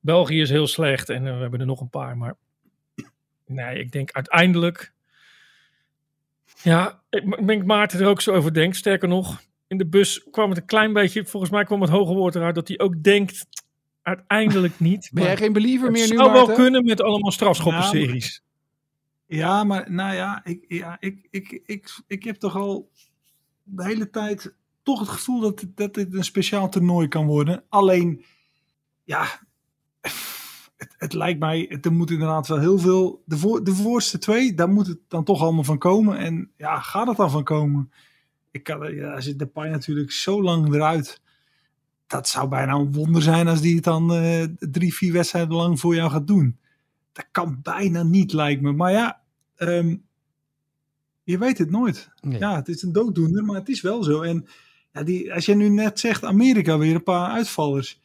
België 0.01 0.41
is 0.41 0.51
heel 0.51 0.67
slecht 0.67 1.09
en 1.09 1.27
eh, 1.27 1.35
we 1.35 1.41
hebben 1.41 1.61
er 1.61 1.67
nog 1.67 1.81
een 1.81 1.91
paar. 1.91 2.17
Maar 2.17 2.37
Nee, 3.47 3.79
ik 3.79 3.93
denk 3.93 4.13
uiteindelijk. 4.13 4.93
Ja, 6.63 7.03
ik 7.11 7.47
denk 7.47 7.65
Maarten 7.65 8.01
er 8.01 8.07
ook 8.07 8.21
zo 8.21 8.33
over 8.33 8.55
denkt. 8.55 8.77
Sterker 8.77 9.09
nog, 9.09 9.41
in 9.67 9.79
de 9.79 9.87
bus 9.87 10.25
kwam 10.31 10.49
het 10.49 10.59
een 10.59 10.67
klein 10.67 10.93
beetje. 10.93 11.25
Volgens 11.25 11.53
mij 11.53 11.65
kwam 11.65 11.81
het 11.81 11.91
hoge 11.91 12.15
woord 12.15 12.35
eruit 12.35 12.55
dat 12.55 12.69
hij 12.69 12.79
ook 12.79 13.03
denkt. 13.03 13.47
Uiteindelijk 14.03 14.81
niet. 14.81 15.11
Ben 15.13 15.25
jij 15.25 15.37
geen 15.37 15.53
believer 15.53 15.89
het 15.89 15.97
meer 15.97 16.09
nu, 16.09 16.17
zou 16.17 16.33
wel 16.33 16.53
kunnen 16.53 16.85
met 16.85 17.03
allemaal 17.03 17.33
strafschoppenseries. 17.33 18.43
Ja, 19.29 19.65
maar 19.65 19.93
nou 19.93 20.15
ja, 20.15 20.45
ik, 20.45 20.65
ja 20.69 20.97
ik, 21.01 21.27
ik, 21.31 21.63
ik, 21.67 22.01
ik 22.07 22.25
heb 22.25 22.37
toch 22.37 22.57
al 22.57 22.91
de 23.63 23.85
hele 23.85 24.11
tijd 24.11 24.55
toch 24.83 25.01
het 25.01 25.09
gevoel 25.09 25.41
dat, 25.41 25.65
dat 25.75 25.95
dit 25.95 26.15
een 26.15 26.25
speciaal 26.25 26.69
toernooi 26.69 27.09
kan 27.09 27.27
worden. 27.27 27.65
Alleen, 27.69 28.25
ja, 29.05 29.41
het, 30.77 30.95
het 30.99 31.13
lijkt 31.13 31.41
mij, 31.41 31.79
er 31.81 31.93
moet 31.93 32.11
inderdaad 32.11 32.47
wel 32.47 32.59
heel 32.59 32.79
veel. 32.79 33.23
De, 33.25 33.39
voor, 33.39 33.65
de 33.65 33.75
voorste 33.75 34.19
twee, 34.19 34.55
daar 34.55 34.69
moet 34.69 34.87
het 34.87 35.01
dan 35.09 35.25
toch 35.25 35.43
allemaal 35.43 35.65
van 35.65 35.79
komen. 35.79 36.19
En 36.19 36.51
ja, 36.57 36.81
gaat 36.81 37.07
het 37.07 37.17
dan 37.17 37.31
van 37.31 37.45
komen? 37.45 37.93
Ik 38.51 38.63
kan, 38.63 38.95
ja, 38.95 39.21
zit 39.21 39.39
de 39.39 39.47
pijn 39.47 39.71
natuurlijk 39.71 40.13
zo 40.13 40.43
lang 40.43 40.75
eruit. 40.75 41.21
Dat 42.07 42.29
zou 42.29 42.49
bijna 42.49 42.73
een 42.73 42.93
wonder 42.93 43.23
zijn 43.23 43.49
als 43.49 43.61
die 43.61 43.75
het 43.75 43.85
dan 43.85 44.15
eh, 44.15 44.45
drie, 44.59 44.95
vier 44.95 45.13
wedstrijden 45.13 45.55
lang 45.55 45.81
voor 45.81 45.95
jou 45.95 46.11
gaat 46.11 46.27
doen. 46.27 46.59
Dat 47.19 47.27
kan 47.31 47.59
bijna 47.63 48.03
niet, 48.03 48.33
lijkt 48.33 48.63
me. 48.63 48.73
Maar 48.73 48.93
ja, 48.93 49.21
ehm, 49.57 49.97
je 51.23 51.39
weet 51.39 51.59
het 51.59 51.71
nooit. 51.71 52.11
Nee. 52.21 52.39
Ja, 52.39 52.55
het 52.57 52.69
is 52.69 52.83
een 52.83 52.93
dooddoener, 52.93 53.45
maar 53.45 53.57
het 53.57 53.69
is 53.69 53.81
wel 53.81 54.03
zo. 54.03 54.23
En 54.23 54.47
ja, 54.93 55.03
die, 55.03 55.35
als 55.35 55.47
je 55.47 55.55
nu 55.55 55.69
net 55.69 56.01
zegt, 56.01 56.25
Amerika 56.25 56.79
weer 56.79 56.95
een 56.95 57.03
paar 57.03 57.31
uitvallers. 57.31 58.01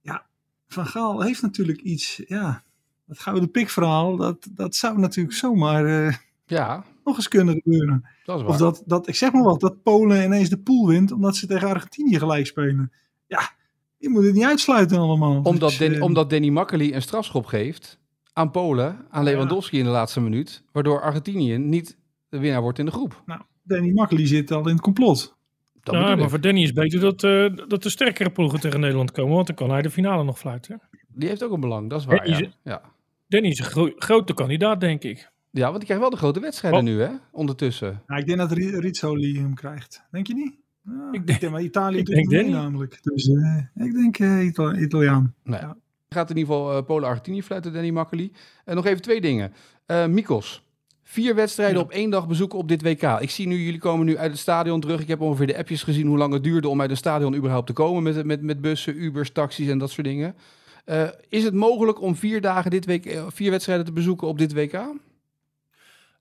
Ja, 0.00 0.26
Van 0.68 0.86
Gaal 0.86 1.22
heeft 1.22 1.42
natuurlijk 1.42 1.80
iets, 1.80 2.22
ja, 2.26 2.62
dat 3.06 3.18
gouden 3.18 3.50
pikverhaal, 3.50 4.16
dat, 4.16 4.48
dat 4.50 4.74
zou 4.74 4.98
natuurlijk 4.98 5.34
zomaar 5.36 6.06
eh, 6.06 6.14
Ja, 6.46 6.84
nog 7.04 7.16
eens 7.16 7.28
kunnen 7.28 7.60
gebeuren. 7.62 8.04
dat 8.24 8.36
is 8.36 8.42
waar. 8.42 8.50
Of 8.50 8.56
dat, 8.58 8.82
dat, 8.86 9.08
ik 9.08 9.14
zeg 9.14 9.32
maar 9.32 9.42
wat, 9.42 9.60
dat 9.60 9.82
Polen 9.82 10.24
ineens 10.24 10.48
de 10.48 10.58
pool 10.58 10.86
wint, 10.86 11.12
omdat 11.12 11.36
ze 11.36 11.46
tegen 11.46 11.68
Argentinië 11.68 12.18
gelijk 12.18 12.46
spelen. 12.46 12.92
Ja, 13.26 13.50
je 13.98 14.08
moet 14.08 14.24
het 14.24 14.34
niet 14.34 14.44
uitsluiten 14.44 14.98
allemaal. 14.98 15.40
Omdat, 15.42 15.68
Dus, 15.70 15.78
Dan- 15.78 15.92
eh, 15.92 16.02
omdat 16.02 16.30
Danny 16.30 16.48
Makkely 16.48 16.92
een 16.92 17.02
strafschop 17.02 17.46
geeft 17.46 18.02
aan 18.34 18.50
Polen, 18.50 19.06
aan 19.10 19.24
Lewandowski 19.24 19.78
in 19.78 19.84
de 19.84 19.90
laatste 19.90 20.20
minuut, 20.20 20.62
waardoor 20.72 21.00
Argentinië 21.00 21.58
niet 21.58 21.98
de 22.28 22.38
winnaar 22.38 22.62
wordt 22.62 22.78
in 22.78 22.84
de 22.84 22.90
groep. 22.90 23.22
Nou, 23.26 23.40
Danny 23.62 23.92
Makkely 23.92 24.26
zit 24.26 24.50
al 24.50 24.60
in 24.66 24.72
het 24.72 24.80
complot. 24.80 25.36
Dat 25.82 25.94
ja, 25.94 26.00
maar 26.00 26.18
ik. 26.18 26.28
voor 26.28 26.40
Danny 26.40 26.62
is 26.62 26.72
beter 26.72 27.00
dat, 27.00 27.22
eh, 27.24 27.56
dat 27.68 27.82
de 27.82 27.88
sterkere 27.88 28.30
ploegen 28.30 28.60
tegen 28.60 28.80
Nederland 28.80 29.10
komen. 29.12 29.34
Want 29.34 29.46
dan 29.46 29.56
kan 29.56 29.70
hij 29.70 29.82
de 29.82 29.90
finale 29.90 30.24
nog 30.24 30.38
fluiten. 30.38 30.80
Die 31.08 31.28
heeft 31.28 31.42
ook 31.44 31.52
een 31.52 31.60
belang, 31.60 31.90
dat 31.90 32.00
is 32.00 32.06
waar. 32.06 32.28
Ja, 32.28 32.36
Ja, 32.38 32.44
is- 32.46 32.58
ja. 32.62 32.82
Danny 33.28 33.48
is 33.48 33.58
een 33.58 33.64
gro- 33.64 33.92
grote 33.96 34.34
kandidaat, 34.34 34.80
denk 34.80 35.02
ik. 35.02 35.30
ja 35.50 35.64
want 35.64 35.74
die 35.76 35.84
krijgt 35.84 36.02
wel 36.02 36.10
de 36.10 36.16
grote 36.16 36.40
wedstrijden 36.40 36.80
Oh. 36.80 36.86
nu, 36.86 37.00
hè? 37.00 37.10
Ondertussen. 37.32 38.02
Nou, 38.06 38.20
ik 38.20 38.26
denk 38.26 38.38
dat 38.38 38.52
Ri- 38.52 38.78
Rizzoli 38.78 39.38
hem 39.38 39.54
krijgt. 39.54 40.02
Denk 40.10 40.26
je 40.26 40.34
niet? 40.34 40.54
Ja, 40.84 41.08
Ik 41.12 41.20
ik 41.20 41.26
denk- 41.26 41.40
denk, 41.40 41.52
maar 41.52 41.62
Italië 41.62 41.98
ik 41.98 42.06
doet 42.06 42.14
denk 42.14 42.28
mee 42.28 42.40
Danny. 42.42 42.56
namelijk. 42.56 42.98
Dus 43.02 43.28
eh, 43.28 43.84
ik 43.86 43.92
denk 43.92 44.18
eh, 44.18 44.44
Ita- 44.46 44.74
Italiaan. 44.76 45.34
Nee. 45.44 45.60
Ja. 45.60 45.76
Gaat 46.14 46.30
in 46.30 46.36
ieder 46.36 46.54
geval 46.54 46.76
eh, 46.76 46.84
Polen-Argentinië 46.84 47.42
fluiten, 47.42 47.72
Danny 47.72 47.90
Makkely. 47.90 48.30
En 48.64 48.74
nog 48.74 48.86
even 48.86 49.02
twee 49.02 49.20
dingen. 49.20 49.52
Eh 49.86 50.06
Mikos, 50.06 50.62
vier 51.02 51.34
wedstrijden 51.34 51.80
op 51.80 51.90
één 51.90 52.10
dag 52.10 52.26
bezoeken 52.26 52.58
op 52.58 52.68
dit 52.68 52.82
WK. 52.82 53.02
Ik 53.02 53.30
zie 53.30 53.46
nu, 53.46 53.64
jullie 53.64 53.80
komen 53.80 54.06
nu 54.06 54.18
uit 54.18 54.30
het 54.30 54.40
stadion 54.40 54.80
terug. 54.80 55.00
Ik 55.00 55.08
heb 55.08 55.20
ongeveer 55.20 55.46
de 55.46 55.58
appjes 55.58 55.82
gezien 55.82 56.06
hoe 56.06 56.18
lang 56.18 56.32
het 56.32 56.42
duurde 56.44 56.68
om 56.68 56.80
uit 56.80 56.90
het 56.90 56.98
stadion 56.98 57.34
überhaupt 57.34 57.66
te 57.66 57.72
komen. 57.72 58.02
Met, 58.02 58.24
met, 58.24 58.42
met 58.42 58.60
bussen, 58.60 59.02
Ubers, 59.02 59.30
taxis 59.30 59.68
en 59.68 59.78
dat 59.78 59.90
soort 59.90 60.06
dingen. 60.06 60.36
Eh, 60.84 61.08
is 61.28 61.44
het 61.44 61.54
mogelijk 61.54 62.00
om 62.00 62.16
vier 62.16 62.40
dagen 62.40 62.70
dit 62.70 62.84
week, 62.84 63.22
vier 63.28 63.50
wedstrijden 63.50 63.84
te 63.84 63.92
bezoeken 63.92 64.28
op 64.28 64.38
dit 64.38 64.52
WK? 64.52 64.80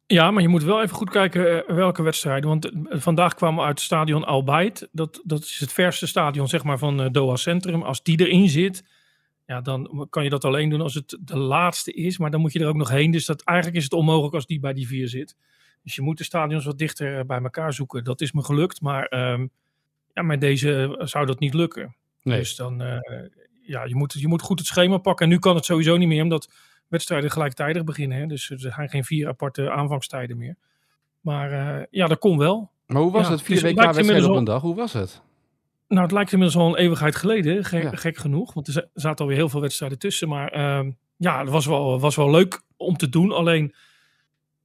Ja, 0.05 0.31
maar 0.31 0.41
je 0.41 0.47
moet 0.47 0.63
wel 0.63 0.81
even 0.81 0.95
goed 0.95 1.09
kijken 1.09 1.63
welke 1.75 2.01
wedstrijden. 2.01 2.49
Want 2.49 2.71
vandaag 2.89 3.35
kwamen 3.35 3.59
we 3.59 3.65
uit 3.65 3.77
het 3.77 3.85
stadion 3.85 4.23
Al 4.23 4.43
Bayt. 4.43 4.87
Dat, 4.91 5.21
dat 5.23 5.43
is 5.43 5.59
het 5.59 5.73
verste 5.73 6.07
stadion 6.07 6.47
zeg 6.47 6.63
maar, 6.63 6.77
van 6.77 7.09
Doha 7.11 7.35
Centrum. 7.35 7.81
Als 7.81 8.03
die 8.03 8.19
erin 8.19 8.49
zit, 8.49 8.83
ja, 9.53 9.61
dan 9.61 10.07
kan 10.09 10.23
je 10.23 10.29
dat 10.29 10.45
alleen 10.45 10.69
doen 10.69 10.81
als 10.81 10.93
het 10.93 11.17
de 11.21 11.37
laatste 11.37 11.93
is. 11.93 12.17
Maar 12.17 12.31
dan 12.31 12.41
moet 12.41 12.53
je 12.53 12.59
er 12.59 12.67
ook 12.67 12.75
nog 12.75 12.89
heen. 12.89 13.11
Dus 13.11 13.25
dat, 13.25 13.41
eigenlijk 13.41 13.77
is 13.77 13.83
het 13.83 13.93
onmogelijk 13.93 14.35
als 14.35 14.45
die 14.45 14.59
bij 14.59 14.73
die 14.73 14.87
vier 14.87 15.07
zit. 15.07 15.35
Dus 15.83 15.95
je 15.95 16.01
moet 16.01 16.17
de 16.17 16.23
stadions 16.23 16.65
wat 16.65 16.77
dichter 16.77 17.19
eh, 17.19 17.25
bij 17.25 17.41
elkaar 17.41 17.73
zoeken. 17.73 18.03
Dat 18.03 18.21
is 18.21 18.31
me 18.31 18.43
gelukt. 18.43 18.81
Maar 18.81 19.05
ehm, 19.05 19.47
ja, 20.13 20.21
met 20.21 20.41
deze 20.41 20.95
eh, 20.99 21.05
zou 21.05 21.25
dat 21.25 21.39
niet 21.39 21.53
lukken. 21.53 21.95
Dus 22.23 22.55
dan, 22.55 22.81
eh, 22.81 22.97
ja, 23.65 23.83
je 23.83 23.95
moet, 23.95 24.13
je 24.13 24.27
moet 24.27 24.41
goed 24.41 24.59
het 24.59 24.67
schema 24.67 24.97
pakken. 24.97 25.25
En 25.25 25.31
nu 25.31 25.39
kan 25.39 25.55
het 25.55 25.65
sowieso 25.65 25.97
niet 25.97 26.07
meer, 26.07 26.23
omdat 26.23 26.51
wedstrijden 26.87 27.31
gelijktijdig 27.31 27.83
beginnen. 27.83 28.17
Hè? 28.17 28.25
Dus 28.25 28.49
er 28.49 28.59
zijn 28.59 28.89
geen 28.89 29.03
vier 29.03 29.27
aparte 29.27 29.71
aanvangstijden 29.71 30.37
meer. 30.37 30.55
Maar 31.19 31.87
ja, 31.89 32.07
dat 32.07 32.19
kon 32.19 32.37
wel. 32.37 32.71
Maar 32.85 33.01
hoe 33.01 33.11
was 33.11 33.25
Ja, 33.25 33.31
het? 33.31 33.41
Vier 33.41 33.61
lijkt 33.61 33.79
WK-wedstrijden 33.79 34.29
op 34.29 34.37
een 34.37 34.43
dag. 34.43 34.61
Hoe 34.61 34.75
was 34.75 34.93
het? 34.93 35.21
Nou, 35.93 36.05
het 36.05 36.11
lijkt 36.11 36.31
inmiddels 36.31 36.61
al 36.63 36.69
een 36.69 36.79
eeuwigheid 36.79 37.15
geleden, 37.15 37.63
gek, 37.65 37.83
Ja. 37.83 37.91
gek 37.95 38.17
genoeg. 38.17 38.53
Want 38.53 38.67
er 38.67 38.73
za- 38.73 38.87
zaten 38.93 39.19
alweer 39.19 39.37
heel 39.37 39.49
veel 39.49 39.61
wedstrijden 39.61 39.99
tussen. 39.99 40.27
Maar 40.27 40.51
ehm, 40.51 40.91
ja, 41.17 41.39
het 41.39 41.49
was 41.49 41.65
wel, 41.65 41.99
was 41.99 42.15
wel 42.15 42.31
leuk 42.31 42.61
om 42.77 42.97
te 42.97 43.09
doen. 43.09 43.31
Alleen, 43.31 43.75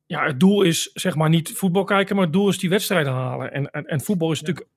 ja, 0.06 0.24
het 0.26 0.40
doel 0.40 0.62
is 0.62 0.90
zeg 0.94 1.14
maar 1.14 1.28
niet 1.28 1.52
voetbal 1.52 1.84
kijken, 1.84 2.14
maar 2.16 2.24
het 2.24 2.32
doel 2.32 2.48
is 2.48 2.58
die 2.58 2.70
wedstrijden 2.70 3.12
halen. 3.12 3.52
En, 3.52 3.70
en, 3.70 3.84
en 3.84 4.00
voetbal 4.00 4.32
is 4.32 4.40
natuurlijk, 4.40 4.68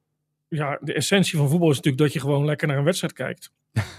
ja, 0.48 0.78
de 0.82 0.94
essentie 0.94 1.38
van 1.38 1.50
voetbal 1.50 1.70
is 1.70 1.76
natuurlijk 1.76 2.04
dat 2.04 2.14
je 2.14 2.20
gewoon 2.20 2.46
lekker 2.46 2.68
naar 2.68 2.78
een 2.78 2.84
wedstrijd 2.84 3.14
kijkt. 3.14 3.52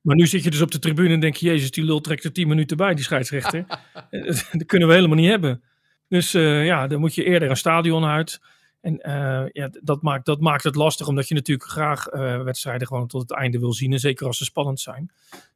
Maar 0.00 0.16
nu 0.16 0.26
zit 0.26 0.44
je 0.44 0.50
dus 0.50 0.60
op 0.60 0.70
de 0.70 0.78
tribune 0.78 1.14
en 1.14 1.20
denk 1.20 1.36
je, 1.36 1.46
jezus, 1.46 1.70
die 1.70 1.84
lul 1.84 2.00
trekt 2.00 2.24
er 2.24 2.32
tien 2.32 2.48
minuten 2.48 2.76
bij, 2.76 2.94
die 2.94 3.04
scheidsrechter. 3.04 3.64
Dat 4.52 4.66
kunnen 4.66 4.88
we 4.88 4.94
helemaal 4.94 5.16
niet 5.16 5.28
hebben. 5.30 5.62
Dus 6.08 6.34
eh, 6.34 6.64
ja, 6.66 6.86
dan 6.86 7.00
moet 7.00 7.14
je 7.14 7.24
eerder 7.24 7.50
een 7.50 7.56
stadion 7.56 8.04
uit. 8.04 8.40
En 8.86 9.00
eh, 9.00 9.46
ja, 9.52 9.70
dat 9.82 10.02
maakt, 10.02 10.26
dat 10.26 10.40
maakt 10.40 10.64
het 10.64 10.74
lastig, 10.74 11.08
omdat 11.08 11.28
je 11.28 11.34
natuurlijk 11.34 11.70
graag 11.70 12.06
eh, 12.06 12.42
wedstrijden 12.42 12.86
gewoon 12.86 13.06
tot 13.06 13.20
het 13.20 13.32
einde 13.32 13.58
wil 13.58 13.72
zien. 13.72 13.92
En 13.92 13.98
zeker 14.00 14.26
als 14.26 14.38
ze 14.38 14.44
spannend 14.44 14.80
zijn. 14.80 15.10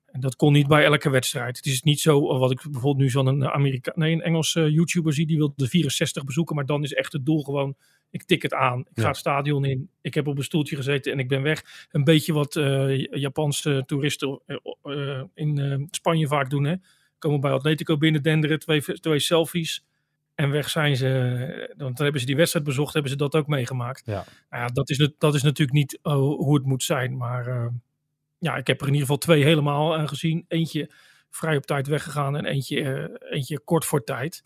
En 0.06 0.20
dat 0.20 0.36
kon 0.36 0.52
niet 0.52 0.66
bij 0.66 0.84
elke 0.84 1.10
wedstrijd. 1.10 1.56
Het 1.56 1.66
is 1.66 1.82
niet 1.82 2.00
zo, 2.00 2.30
eh, 2.32 2.38
wat 2.38 2.50
ik 2.50 2.62
bijvoorbeeld 2.62 2.96
nu 2.96 3.10
zo'n 3.10 3.44
Amerika 3.50 3.92
nee, 3.94 4.12
een 4.12 4.22
Engels 4.22 4.54
eh, 4.54 4.68
YouTuber 4.68 5.12
zie, 5.12 5.26
die 5.26 5.36
wil 5.36 5.52
de 5.56 5.68
64 5.68 6.24
bezoeken. 6.24 6.56
Maar 6.56 6.66
dan 6.66 6.82
is 6.82 6.92
echt 6.92 7.12
het 7.12 7.26
doel 7.26 7.42
gewoon, 7.42 7.74
ik 8.10 8.22
tik 8.22 8.42
het 8.42 8.54
aan. 8.54 8.80
Ik 8.80 8.86
Ja. 8.94 9.02
ga 9.02 9.08
het 9.08 9.16
stadion 9.16 9.64
in. 9.64 9.90
Ik 10.00 10.14
heb 10.14 10.26
op 10.26 10.36
een 10.38 10.44
stoeltje 10.44 10.76
gezeten 10.76 11.12
en 11.12 11.18
ik 11.18 11.28
ben 11.28 11.42
weg. 11.42 11.86
Een 11.90 12.04
beetje 12.04 12.32
wat 12.32 12.54
Japanse 13.10 13.82
toeristen 13.86 14.40
in 15.34 15.88
Spanje 15.90 16.26
vaak 16.26 16.50
doen. 16.50 16.64
Hè. 16.64 16.74
Komen 17.18 17.40
bij 17.40 17.50
Atletico 17.52 17.96
binnen 17.96 18.22
denderen, 18.22 18.58
twee, 18.58 18.82
twee 18.82 19.18
selfies. 19.18 19.84
En 20.40 20.50
weg 20.50 20.70
zijn 20.70 20.96
ze. 20.96 21.08
eh, 21.08 21.76
Want 21.78 21.96
dan 21.96 22.02
hebben 22.04 22.20
ze 22.20 22.26
die 22.26 22.36
wedstrijd 22.36 22.64
bezocht, 22.64 22.92
hebben 22.92 23.10
ze 23.10 23.16
dat 23.16 23.34
ook 23.34 23.46
meegemaakt. 23.46 24.02
Ja. 24.04 24.24
Nou 24.50 24.62
ja, 24.62 24.68
dat 24.68 24.90
is, 24.90 25.10
dat 25.18 25.34
is 25.34 25.42
natuurlijk 25.42 25.78
niet 25.78 25.98
eh, 26.02 26.12
hoe 26.14 26.54
het 26.54 26.64
moet 26.66 26.82
zijn. 26.82 27.16
Maar 27.16 27.46
eh, 27.46 27.66
ja, 28.38 28.56
ik 28.56 28.66
heb 28.66 28.80
er 28.80 28.86
in 28.86 28.92
ieder 28.92 29.06
geval 29.08 29.18
twee 29.22 29.44
helemaal 29.44 29.96
eh, 29.96 30.08
gezien. 30.08 30.44
Eentje 30.48 30.90
vrij 31.30 31.56
op 31.56 31.66
tijd 31.66 31.86
weggegaan 31.86 32.36
en 32.36 32.44
eentje, 32.44 32.82
eh, 32.82 33.32
eentje 33.36 33.58
kort 33.58 33.84
voor 33.84 34.04
tijd. 34.04 34.44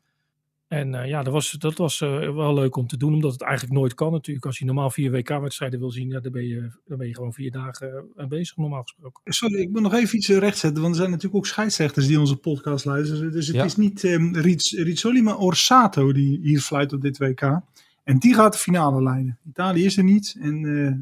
En 0.68 0.94
eh, 0.94 1.08
ja, 1.08 1.22
dat 1.22 1.32
was, 1.32 1.50
dat 1.50 1.78
was 1.78 2.00
eh, 2.00 2.34
wel 2.34 2.54
leuk 2.54 2.76
om 2.76 2.86
te 2.86 2.96
doen, 2.96 3.12
omdat 3.14 3.32
het 3.32 3.42
eigenlijk 3.42 3.72
nooit 3.78 3.94
kan 3.94 4.12
natuurlijk. 4.12 4.46
Als 4.46 4.58
je 4.58 4.64
normaal 4.64 4.90
vier 4.90 5.10
WK-wedstrijden 5.10 5.78
wil 5.78 5.90
zien, 5.90 6.08
ja, 6.08 6.20
dan, 6.20 6.32
ben 6.32 6.46
je, 6.46 6.70
dan 6.86 6.98
ben 6.98 7.06
je 7.06 7.14
gewoon 7.14 7.32
vier 7.32 7.50
dagen 7.50 8.04
eh, 8.16 8.26
bezig, 8.26 8.56
normaal 8.56 8.82
gesproken. 8.82 9.32
Sorry, 9.32 9.60
ik 9.60 9.70
moet 9.70 9.82
nog 9.82 9.94
even 9.94 10.16
iets 10.16 10.28
rechtzetten, 10.28 10.82
want 10.82 10.94
er 10.94 11.00
zijn 11.00 11.10
natuurlijk 11.10 11.36
ook 11.36 11.46
scheidsrechters 11.46 12.06
die 12.06 12.20
onze 12.20 12.36
podcast 12.36 12.84
luisteren. 12.84 13.32
Dus 13.32 13.46
het 13.46 13.56
Ja. 13.56 13.64
is 13.64 13.76
niet 13.76 14.02
um, 14.02 14.34
Rizzoli, 14.36 15.22
maar 15.22 15.38
Orsato 15.38 16.12
die 16.12 16.38
hier 16.42 16.60
fluit 16.60 16.92
op 16.92 17.00
dit 17.02 17.18
WK. 17.18 17.60
En 18.04 18.18
die 18.18 18.34
gaat 18.34 18.52
de 18.52 18.58
finale 18.58 19.02
leiden. 19.02 19.38
Italië 19.48 19.84
is 19.84 19.96
er 19.96 20.04
niet 20.04 20.36
en 20.40 20.64
eh, 20.64 20.92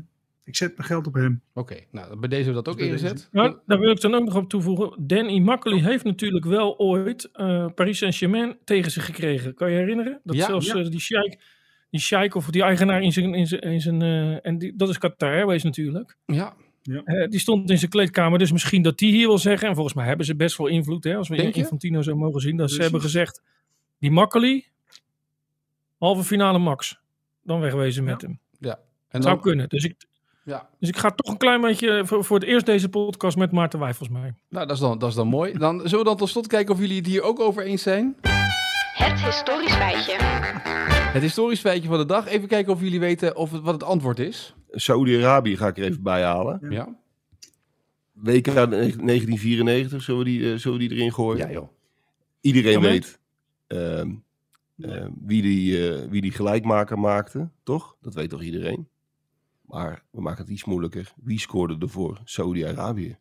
ik 0.53 0.59
zet 0.59 0.77
mijn 0.77 0.89
geld 0.89 1.07
op 1.07 1.15
hem. 1.15 1.43
Oké, 1.55 1.77
nou 1.91 2.19
bij 2.19 2.29
deze 2.29 2.43
hebben 2.45 2.63
we 2.63 2.63
dat 2.63 2.69
ook 2.69 2.79
deze. 2.79 2.91
ingezet. 2.91 3.29
Nou, 3.33 3.57
daar 3.67 3.79
wil 3.79 3.91
ik 3.91 4.01
dan 4.01 4.15
ook 4.15 4.25
nog 4.25 4.37
op 4.37 4.49
toevoegen. 4.49 5.07
Danny 5.07 5.39
Makkely 5.39 5.81
heeft 5.81 6.05
natuurlijk 6.05 6.45
wel 6.45 6.79
ooit 6.79 7.29
eh, 7.33 7.67
Paris 7.75 7.99
Saint-Germain 7.99 8.59
tegen 8.65 8.91
zich 8.91 9.05
gekregen. 9.05 9.55
Kan 9.55 9.71
je 9.71 9.77
herinneren? 9.77 10.21
Dat 10.25 10.37
Ja, 10.37 10.47
zelfs 10.47 10.67
ja. 10.67 10.75
eh, 10.75 10.91
die 10.91 11.01
sheik, 11.01 11.41
die 11.91 12.01
sheik 12.01 12.35
of 12.35 12.51
die 12.51 12.63
eigenaar 12.63 13.03
in 13.03 13.13
zijn... 13.13 13.35
In 13.35 13.47
zijn, 13.47 13.61
in 13.61 13.81
zijn 13.81 14.03
eh, 14.03 14.47
en 14.47 14.59
die, 14.59 14.77
dat 14.77 14.89
is 14.89 14.99
Qatar 14.99 15.33
Airways 15.33 15.63
natuurlijk. 15.63 16.17
Ja, 16.27 16.55
Eh, 17.05 17.29
die 17.29 17.41
stond 17.41 17.71
in 17.71 17.79
zijn 17.79 17.91
kleedkamer, 17.91 18.39
dus 18.39 18.53
misschien 18.53 18.83
dat 18.83 18.99
die 18.99 19.13
hier 19.13 19.27
wil 19.27 19.39
zeggen. 19.39 19.69
En 19.69 19.75
volgens 19.75 19.95
mij 19.95 20.07
hebben 20.07 20.27
ze 20.27 20.37
best 20.37 20.57
wel 20.57 20.67
invloed, 20.67 21.05
hè, 21.05 21.17
als 21.17 21.29
we 21.29 21.37
Denk? 21.37 21.55
Infantino 21.55 22.03
zo 22.03 22.17
mogen 22.17 22.41
zien. 22.41 22.57
Dat 22.57 22.71
ze 22.71 22.83
hebben 22.83 23.01
gezegd, 23.01 23.43
die 23.99 24.11
Makkely, 24.11 24.67
halve 25.99 26.23
finale 26.25 26.59
max. 26.59 27.01
Dan 27.43 27.61
wegwezen 27.61 28.05
met 28.05 28.23
hem. 28.23 28.39
ja. 28.59 28.79
En 29.09 29.23
Zou 29.23 29.41
kunnen. 29.41 29.69
Dus 29.69 29.85
ik, 29.85 29.97
ja. 30.45 30.69
dus 30.79 30.89
ik 30.89 30.97
ga 30.97 31.11
toch 31.11 31.33
een 31.33 31.39
klein 31.39 31.61
beetje 31.61 32.03
voor, 32.07 32.25
voor 32.25 32.39
het 32.39 32.49
eerst 32.49 32.67
deze 32.67 32.89
podcast 32.89 33.37
met 33.37 33.53
Maarten 33.53 33.79
Wijfels 33.79 34.09
mee. 34.09 34.33
Nou, 34.49 34.67
dat 34.67 34.77
is, 34.77 34.83
dan, 34.83 34.99
dat 34.99 35.09
is 35.09 35.15
dan 35.15 35.29
mooi. 35.29 35.59
Dan 35.59 35.81
zullen 35.81 35.99
we 35.99 36.05
dan 36.05 36.17
tot 36.17 36.29
slot 36.29 36.47
kijken 36.47 36.75
of 36.75 36.81
jullie 36.81 36.97
het 36.97 37.07
hier 37.07 37.23
ook 37.23 37.41
over 37.41 37.63
eens 37.63 37.83
zijn. 37.83 38.17
Het 38.93 39.21
historisch 39.21 39.75
feitje. 39.75 40.17
Het 41.13 41.23
historisch 41.23 41.61
feitje 41.61 41.89
van 41.89 41.99
de 41.99 42.07
dag. 42.07 42.27
Even 42.27 42.49
kijken 42.49 42.73
of 42.73 42.81
jullie 42.81 43.01
weten 43.01 43.37
of 43.37 43.51
het, 43.51 43.63
wat 43.63 43.75
het 43.75 43.83
antwoord 43.85 44.19
is. 44.19 44.55
Saudi-Arabië 44.71 45.57
ga 45.57 45.67
ik 45.67 45.79
er 45.79 45.85
even 45.85 46.03
bij 46.03 46.23
halen. 46.23 46.67
Ja. 46.71 46.89
WK 48.13 48.45
1994, 48.45 50.03
zullen 50.03 50.25
we 50.25 50.27
die, 50.27 50.53
eh, 50.53 50.59
zullen 50.59 50.79
we 50.79 50.89
die 50.89 50.97
erin 50.97 51.13
gooien? 51.13 51.47
Ja, 51.47 51.53
joh. 51.53 51.69
Iedereen 52.41 52.73
Ja, 52.73 52.81
weet 52.81 53.21
ehm, 53.67 54.11
ehm, 54.81 55.11
wie, 55.25 55.43
die, 55.43 55.89
eh, 55.89 56.09
wie 56.11 56.21
die 56.21 56.33
gelijkmaker 56.33 56.99
maakte, 56.99 57.49
toch? 57.63 57.97
Dat 58.01 58.15
weet 58.15 58.31
toch 58.31 58.43
iedereen? 58.43 58.89
Maar 59.67 60.03
we 60.11 60.21
maken 60.21 60.43
het 60.43 60.53
iets 60.53 60.65
moeilijker. 60.65 61.13
Wie 61.23 61.39
scoorde 61.41 61.77
er 61.81 61.89
voor 61.89 62.21
Saudi-Arabië? 62.25 63.17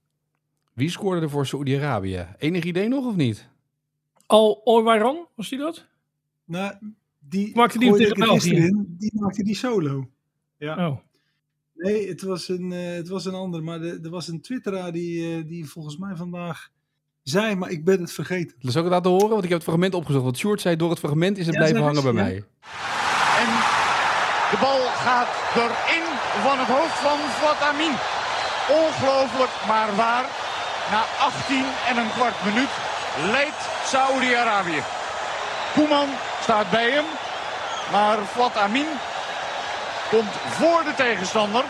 Wie 0.73 0.89
scoorde 0.89 1.21
er 1.21 1.30
voor 1.30 1.45
Saoedi-Arabië? 1.45 2.27
Enig 2.38 2.63
idee 2.63 2.88
nog 2.88 3.06
of 3.06 3.15
niet? 3.15 3.49
Al 4.25 4.62
Oywaran, 4.63 5.27
was 5.36 5.49
die 5.49 5.60
dat? 5.60 5.86
Nou, 6.45 6.73
die 7.19 7.56
Maakte 7.56 7.80
die 7.80 7.93
tegen 7.95 8.15
België? 8.19 8.56
in. 8.56 8.95
Die 8.99 9.12
maakte 9.19 9.43
die 9.43 9.56
solo. 9.56 10.10
Ja. 10.58 10.88
Oh. 10.88 10.97
Nee, 11.73 12.08
het 12.08 12.21
was 12.21 12.49
een, 12.49 12.71
eh, 12.71 12.93
het 12.93 13.08
was 13.08 13.25
een 13.25 13.34
ander. 13.34 13.63
Maar 13.63 13.80
de- 13.80 13.99
er 14.04 14.10
was 14.10 14.27
een 14.27 14.41
twitteraar 14.41 14.91
die, 14.91 15.36
eh, 15.38 15.47
die 15.47 15.69
volgens 15.69 15.97
mij 15.97 16.15
vandaag 16.15 16.69
zei, 17.23 17.56
maar 17.56 17.69
ik 17.69 17.86
ben 17.86 17.99
het 18.01 18.12
vergeten. 18.12 18.56
Dat 18.60 18.71
zal 18.71 18.84
ik 18.84 18.89
laten 18.89 19.12
horen, 19.12 19.30
want 19.30 19.43
ik 19.43 19.49
heb 19.49 19.58
het 19.58 19.67
fragment 19.67 19.93
opgezocht. 19.93 20.23
Want 20.23 20.38
Sjoerd 20.38 20.62
zei, 20.62 20.75
door 20.75 20.89
het 20.89 20.99
fragment 20.99 21.38
is 21.38 21.45
het 21.45 21.56
Ja, 21.56 21.62
blijven 21.62 21.82
hangen 21.84 22.04
bij 22.04 22.13
mij. 22.13 22.36
En 22.36 23.49
de 24.51 24.58
bal 24.62 24.80
gaat 24.80 25.56
erin 25.56 26.11
van 26.48 26.60
het 26.60 26.67
hoofd 26.67 26.98
van 27.08 27.20
Fatamin. 27.41 27.96
Ongelooflijk, 28.70 29.52
maar 29.67 29.96
waar. 29.96 30.26
Na 30.91 31.04
18 31.20 31.65
en 31.89 31.98
een 31.98 32.12
kwart 32.12 32.46
minuut 32.46 32.70
leidt 33.32 33.62
Saudi-Arabië. 33.86 34.82
Koeman 35.74 36.10
staat 36.41 36.70
bij 36.70 36.89
hem. 36.91 37.06
Maar 37.91 38.17
Fatamin 38.17 38.88
komt 40.10 40.32
voor 40.32 40.84
de 40.84 40.94
tegenstander. 40.96 41.63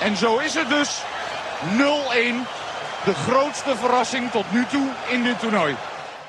En 0.00 0.16
zo 0.16 0.38
is 0.38 0.54
het 0.54 0.68
dus 0.68 1.02
0-1. 1.02 1.76
De 3.04 3.14
grootste 3.14 3.76
verrassing 3.76 4.30
tot 4.30 4.52
nu 4.52 4.66
toe 4.66 4.88
in 5.10 5.22
dit 5.22 5.38
toernooi. 5.40 5.74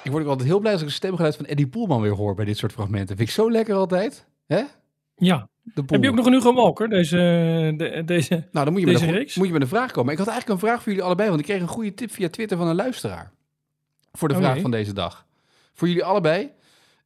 Ik 0.03 0.11
word 0.11 0.23
ook 0.23 0.29
altijd 0.29 0.47
heel 0.47 0.59
blij 0.59 0.71
als 0.71 0.81
ik 0.81 0.87
het 0.87 0.95
stemgeluid 0.95 1.35
van 1.35 1.45
Eddie 1.45 1.67
Poelman 1.67 2.01
weer 2.01 2.11
hoor 2.11 2.35
bij 2.35 2.45
dit 2.45 2.57
soort 2.57 2.71
fragmenten. 2.71 3.17
Vind 3.17 3.29
ik 3.29 3.35
zo 3.35 3.51
lekker 3.51 3.75
altijd. 3.75 4.25
Hè? 4.47 4.63
Ja. 5.15 5.47
De. 5.73 5.83
Heb 5.87 6.03
je 6.03 6.09
ook 6.09 6.15
nog 6.15 6.25
een 6.25 6.33
Hugo 6.33 6.53
Walker, 6.53 6.89
deze, 6.89 7.15
de- 7.77 8.01
deze, 8.05 8.29
Nou, 8.51 8.65
dan 8.65 8.71
moet 8.73 8.81
je, 8.81 8.87
met 8.91 9.01
een, 9.01 9.29
moet 9.35 9.47
je 9.47 9.53
met 9.53 9.61
een 9.61 9.67
vraag 9.67 9.91
komen. 9.91 10.11
Ik 10.11 10.17
had 10.17 10.27
eigenlijk 10.27 10.61
een 10.61 10.67
vraag 10.67 10.81
voor 10.83 10.91
jullie 10.91 11.03
allebei, 11.05 11.27
want 11.29 11.39
ik 11.41 11.45
kreeg 11.45 11.61
een 11.61 11.67
goede 11.67 11.93
tip 11.93 12.11
via 12.11 12.29
Twitter 12.29 12.57
van 12.57 12.67
een 12.67 12.75
luisteraar. 12.75 13.31
Voor 14.13 14.27
de 14.27 14.33
Oh, 14.33 14.39
vraag 14.39 14.59
van 14.61 14.71
deze 14.71 14.93
dag. 14.93 15.25
Voor 15.73 15.87
jullie 15.87 16.03
allebei. 16.03 16.49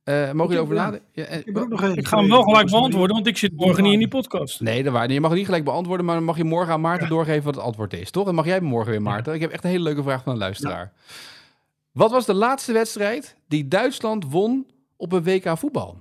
Eh, 0.04 0.16
mogen 0.16 0.34
jullie 0.36 0.52
heb- 0.54 0.62
over 0.62 0.76
ja. 0.76 0.84
nadenken? 0.84 1.08
Ja, 1.12 1.24
en- 1.24 1.40
Ik 1.40 1.46
heb 1.46 1.58
ook 1.58 1.70
nog 1.70 1.84
één. 1.84 1.96
Ik 1.96 2.08
ga 2.08 2.18
hem 2.20 2.30
wel 2.30 2.42
gelijk 2.44 2.70
beantwoorden, 2.70 3.16
want 3.16 3.28
ik 3.28 3.38
zit 3.38 3.56
morgen 3.56 3.84
niet 3.84 3.94
in 3.94 4.00
die 4.00 4.08
podcast. 4.08 4.62
Nee, 4.62 4.84
dat 4.84 4.94
waar. 4.94 5.12
Je 5.12 5.20
mag 5.20 5.30
het 5.30 5.38
niet 5.38 5.48
gelijk 5.48 5.64
beantwoorden, 5.66 6.06
maar 6.06 6.16
dan 6.16 6.24
mag 6.24 6.38
je 6.38 6.44
morgen 6.44 6.74
aan 6.74 6.82
Maarten 6.82 7.10
doorgeven 7.10 7.44
wat 7.44 7.56
het 7.56 7.64
antwoord 7.64 7.94
is, 7.94 8.12
toch? 8.12 8.26
Dan 8.26 8.36
mag 8.36 8.46
jij 8.46 8.62
morgen 8.62 8.92
weer, 8.92 9.02
Maarten. 9.02 9.34
Ik 9.34 9.42
heb 9.42 9.52
echt 9.52 9.64
een 9.64 9.70
hele 9.70 9.84
leuke 9.84 10.04
vraag 10.04 10.24
van 10.24 10.32
een 10.34 10.40
luisteraar. 10.40 10.94
Wat 11.92 12.12
was 12.12 12.26
de 12.26 12.34
laatste 12.34 12.74
wedstrijd 12.74 13.36
die 13.48 13.68
Duitsland 13.68 14.32
won 14.32 14.68
op 14.98 15.12
een 15.12 15.24
WK 15.24 15.58
voetbal? 15.58 15.98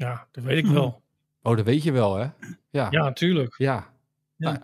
Ja, 0.00 0.26
dat 0.30 0.44
weet 0.44 0.58
ik 0.58 0.66
wel. 0.66 1.02
Oh, 1.42 1.56
dat 1.56 1.64
weet 1.64 1.82
je 1.82 1.92
wel, 1.92 2.16
hè? 2.16 2.26
Ja. 2.70 2.86
Ja, 2.90 3.02
natuurlijk. 3.02 3.54
Ja. 3.58 3.86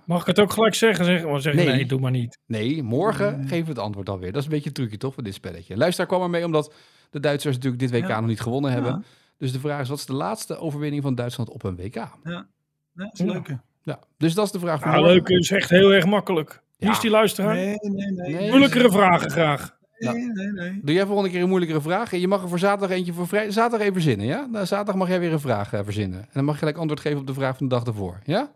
Mag 0.07 0.21
ik 0.21 0.27
het 0.27 0.41
ook 0.41 0.53
gelijk 0.53 0.75
zeggen? 0.75 1.05
Zeggen, 1.05 1.31
maar 1.31 1.41
zeggen 1.41 1.65
Nee. 1.65 1.75
nee. 1.75 1.87
doe 1.87 2.01
maar 2.01 2.11
niet. 2.11 2.39
Nee, 2.47 2.83
morgen 2.83 3.41
geven 3.49 3.65
we 3.65 3.71
het 3.71 3.79
antwoord 3.79 4.09
alweer. 4.09 4.33
Dat 4.33 4.41
is 4.41 4.45
een 4.47 4.53
beetje 4.55 4.69
een 4.69 4.75
trucje, 4.75 4.97
toch, 4.97 5.15
van 5.15 5.25
dit 5.25 5.35
spelletje. 5.35 5.77
Luisteraar 5.77 6.09
kwam 6.09 6.23
ermee 6.23 6.45
omdat 6.45 6.75
de 7.11 7.21
Duitsers 7.21 7.55
natuurlijk 7.55 7.83
dit 7.83 7.91
WK 7.91 8.09
Ja. 8.09 8.21
nog 8.21 8.29
niet 8.29 8.41
gewonnen 8.41 8.71
hebben. 8.73 8.91
Ja. 8.93 9.03
Dus 9.39 9.53
de 9.53 9.61
vraag 9.61 9.81
is, 9.81 9.89
wat 9.89 9.99
is 9.99 10.07
de 10.07 10.13
laatste 10.15 10.59
overwinning 10.59 11.03
van 11.03 11.15
Duitsland 11.15 11.49
op 11.51 11.65
een 11.65 11.77
WK? 11.77 11.95
Ja, 11.95 12.13
ja 12.25 12.47
dat 12.95 13.11
is 13.13 13.19
Ja. 13.19 13.25
leuk. 13.33 13.49
hè? 13.49 13.55
Ja, 13.83 13.99
dus 14.19 14.35
dat 14.35 14.45
is 14.47 14.53
de 14.53 14.59
vraag 14.59 14.81
van 14.81 14.91
Ja, 14.91 14.97
morgen. 14.97 15.15
leuk 15.15 15.29
is 15.29 15.51
echt 15.51 15.71
heel 15.71 15.93
erg 15.93 16.05
makkelijk. 16.07 16.63
Wie 16.77 16.89
Ja. 16.89 16.95
is 16.95 17.01
die 17.01 17.11
luisteraar? 17.11 17.55
Nee, 17.55 17.77
nee, 17.81 18.11
nee. 18.13 18.35
Nee. 18.35 18.49
Moeilijkere 18.49 18.91
vragen 18.91 19.31
graag. 19.31 19.76
Nee, 19.99 20.13
nee, 20.33 20.47
nee. 20.53 20.81
Doe 20.83 20.95
jij 20.95 21.07
volgende 21.07 21.31
keer 21.31 21.43
een 21.43 21.49
moeilijkere 21.49 21.81
vraag? 21.81 22.13
En 22.13 22.21
je 22.21 22.29
mag 22.29 22.43
er 22.43 22.49
voor 22.49 22.59
zaterdag 22.59 22.91
eentje 22.97 23.13
voor 23.13 23.29
vrij... 23.29 23.51
Zaterdag 23.51 23.81
even 23.81 23.93
verzinnen, 23.93 24.27
ja? 24.27 24.47
Nou, 24.47 24.67
zaterdag 24.67 24.95
mag 24.95 25.09
jij 25.09 25.21
weer 25.21 25.33
een 25.33 25.41
vraag 25.41 25.73
eh, 25.73 25.81
verzinnen. 25.85 26.21
En 26.21 26.29
dan 26.33 26.45
mag 26.45 26.53
je 26.55 26.59
gelijk 26.59 26.77
antwoord 26.77 27.01
geven 27.01 27.19
op 27.19 27.27
de 27.27 27.35
vraag 27.35 27.57
van 27.57 27.69
de 27.69 27.75
dag 27.75 27.85
ervoor, 27.85 28.19
ja? 28.25 28.51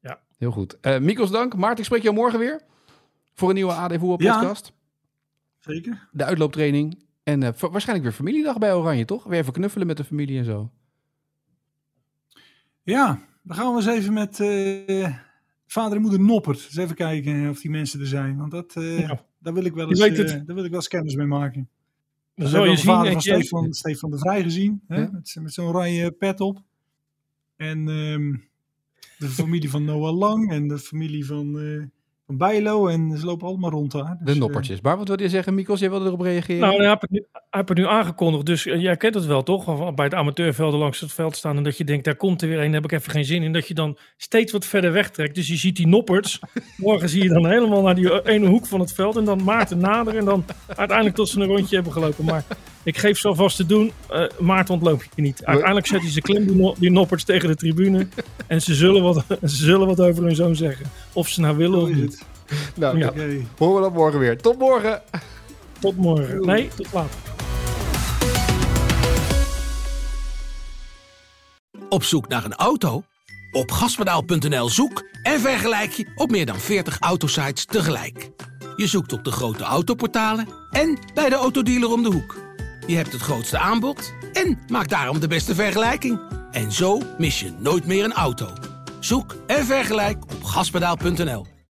Ja. 0.00 0.18
Heel 0.38 0.50
goed. 0.50 0.80
Eh 0.80 0.98
Mikos, 0.98 1.30
dank. 1.30 1.54
Maarten, 1.56 1.78
ik 1.78 1.84
spreek 1.84 2.02
jou 2.02 2.14
morgen 2.14 2.38
weer. 2.38 2.60
Voor 3.34 3.48
een 3.48 3.54
nieuwe 3.54 3.72
AD 3.72 3.90
Voetbal 3.92 4.22
Ja. 4.22 4.38
podcast. 4.38 4.72
Zeker. 5.58 6.08
De 6.12 6.24
uitlooptraining. 6.24 6.98
En 7.22 7.42
eh, 7.42 7.48
wa- 7.58 7.70
waarschijnlijk 7.70 8.08
weer 8.08 8.16
familiedag 8.16 8.58
bij 8.58 8.74
Oranje, 8.74 9.04
toch? 9.04 9.24
Weer 9.24 9.38
even 9.40 9.52
knuffelen 9.52 9.86
met 9.86 9.96
de 9.96 10.04
familie 10.04 10.38
en 10.38 10.44
zo. 10.44 10.70
Ja, 12.82 13.18
dan 13.42 13.56
gaan 13.56 13.70
we 13.70 13.76
eens 13.76 13.86
even 13.86 14.12
met 14.12 14.40
vader 15.66 15.96
en 15.96 16.02
moeder 16.02 16.20
Noppert. 16.20 16.64
Eens 16.64 16.76
even 16.76 16.96
kijken 16.96 17.48
of 17.48 17.60
die 17.60 17.70
mensen 17.70 18.00
er 18.00 18.06
zijn. 18.06 18.36
Want 18.36 18.50
dat, 18.50 18.76
eh, 18.76 18.98
Ja. 18.98 19.24
daar, 19.38 19.54
wil 19.54 19.64
ik 19.64 19.74
wel 19.74 19.88
eens, 19.88 20.00
eh, 20.00 20.16
het. 20.16 20.28
daar 20.46 20.54
wil 20.54 20.64
ik 20.64 20.70
wel 20.70 20.78
eens 20.78 20.88
kennis 20.88 21.14
mee 21.14 21.26
maken. 21.26 21.68
Dan 22.34 22.50
We 22.50 22.58
je 22.58 22.64
de 22.70 22.76
zien 22.76 22.84
vader 22.84 23.12
van. 23.12 23.20
Stefan, 23.20 23.72
Stefan 23.72 24.10
de 24.10 24.18
Vrij 24.18 24.42
gezien. 24.42 24.80
Hè? 24.88 25.00
Ja. 25.00 25.10
Met, 25.12 25.36
met 25.40 25.52
zo'n 25.52 25.66
oranje 25.66 26.10
pet 26.10 26.40
op. 26.40 26.62
En 27.56 27.88
ehm, 27.88 28.36
de 29.18 29.28
familie 29.28 29.70
van 29.70 29.84
Noah 29.84 30.16
Lang. 30.18 30.50
En 30.50 30.68
de 30.68 30.78
familie 30.78 31.26
van, 31.26 31.58
eh, 31.58 31.82
van 32.26 32.36
Bijlo. 32.36 32.86
En 32.88 33.18
ze 33.18 33.26
lopen 33.26 33.46
allemaal 33.46 33.70
rond 33.70 33.92
daar. 33.92 34.16
De 34.18 34.24
Dus, 34.24 34.34
eh, 34.34 34.40
noppertjes. 34.40 34.80
Maar 34.80 34.96
wat 34.96 35.08
wilde 35.08 35.22
je 35.22 35.28
zeggen, 35.28 35.54
Mikos? 35.54 35.80
Jij 35.80 35.90
wilde 35.90 36.06
erop 36.06 36.20
reageren? 36.20 36.60
Nou, 36.60 36.76
hij 36.76 36.88
heeft, 36.88 37.00
het 37.00 37.10
nu, 37.10 37.26
hij 37.32 37.40
heeft 37.50 37.68
het 37.68 37.78
nu 37.78 37.86
aangekondigd, 37.86 38.46
dus 38.46 38.66
eh, 38.66 38.80
jij 38.80 38.96
kent 38.96 39.14
het 39.14 39.26
wel 39.26 39.42
toch? 39.42 39.64
Van- 39.64 39.94
Bij 39.94 40.04
het 40.04 40.14
amateurvelden 40.14 40.80
langs 40.80 41.00
het 41.00 41.12
veld 41.12 41.36
staan 41.36 41.56
en 41.56 41.62
dat 41.62 41.76
je 41.78 41.84
denkt, 41.84 42.04
daar 42.04 42.16
komt 42.16 42.42
er 42.42 42.48
weer 42.48 42.58
een, 42.58 42.64
daar 42.72 42.80
heb 42.82 42.90
ik 42.90 42.98
even 42.98 43.10
geen 43.12 43.24
zin 43.24 43.42
in. 43.42 43.52
Dat 43.52 43.68
je 43.68 43.74
dan 43.74 43.98
steeds 44.16 44.52
wat 44.52 44.66
verder 44.66 44.92
wegtrekt. 44.92 45.34
Dus 45.34 45.48
je 45.48 45.56
ziet 45.56 45.76
die 45.76 45.86
nopperts. 45.86 46.40
Morgen 46.76 47.08
zie 47.08 47.22
je 47.22 47.28
dan 47.28 47.46
helemaal 47.46 47.82
naar 47.82 47.94
die 47.94 48.20
eh, 48.22 48.34
ene 48.34 48.46
hoek 48.46 48.66
van 48.66 48.80
het 48.80 48.92
veld 48.92 49.16
en 49.16 49.24
dan 49.24 49.44
Maarten 49.44 49.78
naderen 49.78 50.18
en 50.20 50.24
dan 50.26 50.44
uiteindelijk 50.76 51.16
tot 51.16 51.28
ze 51.28 51.40
een 51.40 51.46
rondje 51.46 51.74
hebben 51.74 51.92
gelopen. 51.92 52.24
Maar 52.24 52.44
ik 52.86 52.98
geef 52.98 53.18
zo 53.18 53.34
vast 53.34 53.56
te 53.56 53.66
doen, 53.66 53.92
eh, 54.08 54.24
Maarten 54.38 54.74
ontloop 54.74 55.02
je 55.14 55.22
niet. 55.22 55.44
Uiteindelijk 55.44 55.86
zet 55.86 56.00
hij 56.00 56.10
ze 56.10 56.20
klem, 56.20 56.46
die, 56.46 56.56
no- 56.56 56.74
die 56.78 56.90
nopperts 56.90 57.24
tegen 57.24 57.48
de 57.48 57.56
tribune 57.56 58.06
en 58.46 58.62
ze 58.62 58.74
zullen, 58.74 59.02
wat, 59.02 59.24
ze 59.52 59.56
zullen 59.56 59.86
wat 59.86 60.00
over 60.00 60.22
hun 60.24 60.34
zoon 60.34 60.56
zeggen. 60.56 60.86
Of 61.12 61.28
ze 61.28 61.40
nou 61.40 61.56
willen 61.56 61.80
of 61.80 61.88
niet. 61.88 62.22
nou, 62.74 62.98
Ja. 62.98 63.08
Oké. 63.08 63.40
horen 63.58 63.74
we 63.76 63.80
dat 63.80 63.92
morgen 63.94 64.20
weer. 64.20 64.36
Tot 64.40 64.58
morgen! 64.58 65.02
Tot 65.80 65.96
morgen. 65.96 66.46
Nee, 66.46 66.68
tot 66.76 66.92
later. 66.92 67.18
Op 71.88 72.04
zoek 72.04 72.28
naar 72.28 72.44
een 72.44 72.54
auto? 72.54 73.02
Op 73.52 73.70
gaspedaal.nl 73.70 74.68
zoek 74.68 75.04
en 75.22 75.40
vergelijk 75.40 75.92
je 75.92 76.12
op 76.14 76.30
meer 76.30 76.46
dan 76.46 76.58
40 76.58 76.98
autosites 77.00 77.64
tegelijk. 77.64 78.30
Je 78.76 78.86
zoekt 78.86 79.12
op 79.12 79.24
de 79.24 79.30
grote 79.32 79.64
autoportalen 79.64 80.48
en 80.70 80.98
bij 81.14 81.28
de 81.28 81.34
autodealer 81.34 81.92
om 81.92 82.02
de 82.02 82.10
hoek. 82.12 82.45
Je 82.86 82.96
hebt 82.96 83.12
het 83.12 83.20
grootste 83.20 83.58
aanbod 83.58 84.14
en 84.32 84.58
maakt 84.68 84.90
daarom 84.90 85.20
de 85.20 85.28
beste 85.28 85.54
vergelijking. 85.54 86.20
En 86.50 86.72
zo 86.72 87.00
mis 87.18 87.40
je 87.40 87.52
nooit 87.58 87.86
meer 87.86 88.04
een 88.04 88.12
auto. 88.12 88.48
Zoek 89.00 89.36
en 89.46 89.64
vergelijk 89.64 90.22
op 90.22 90.44
gaspedaal.nl. 90.44 91.55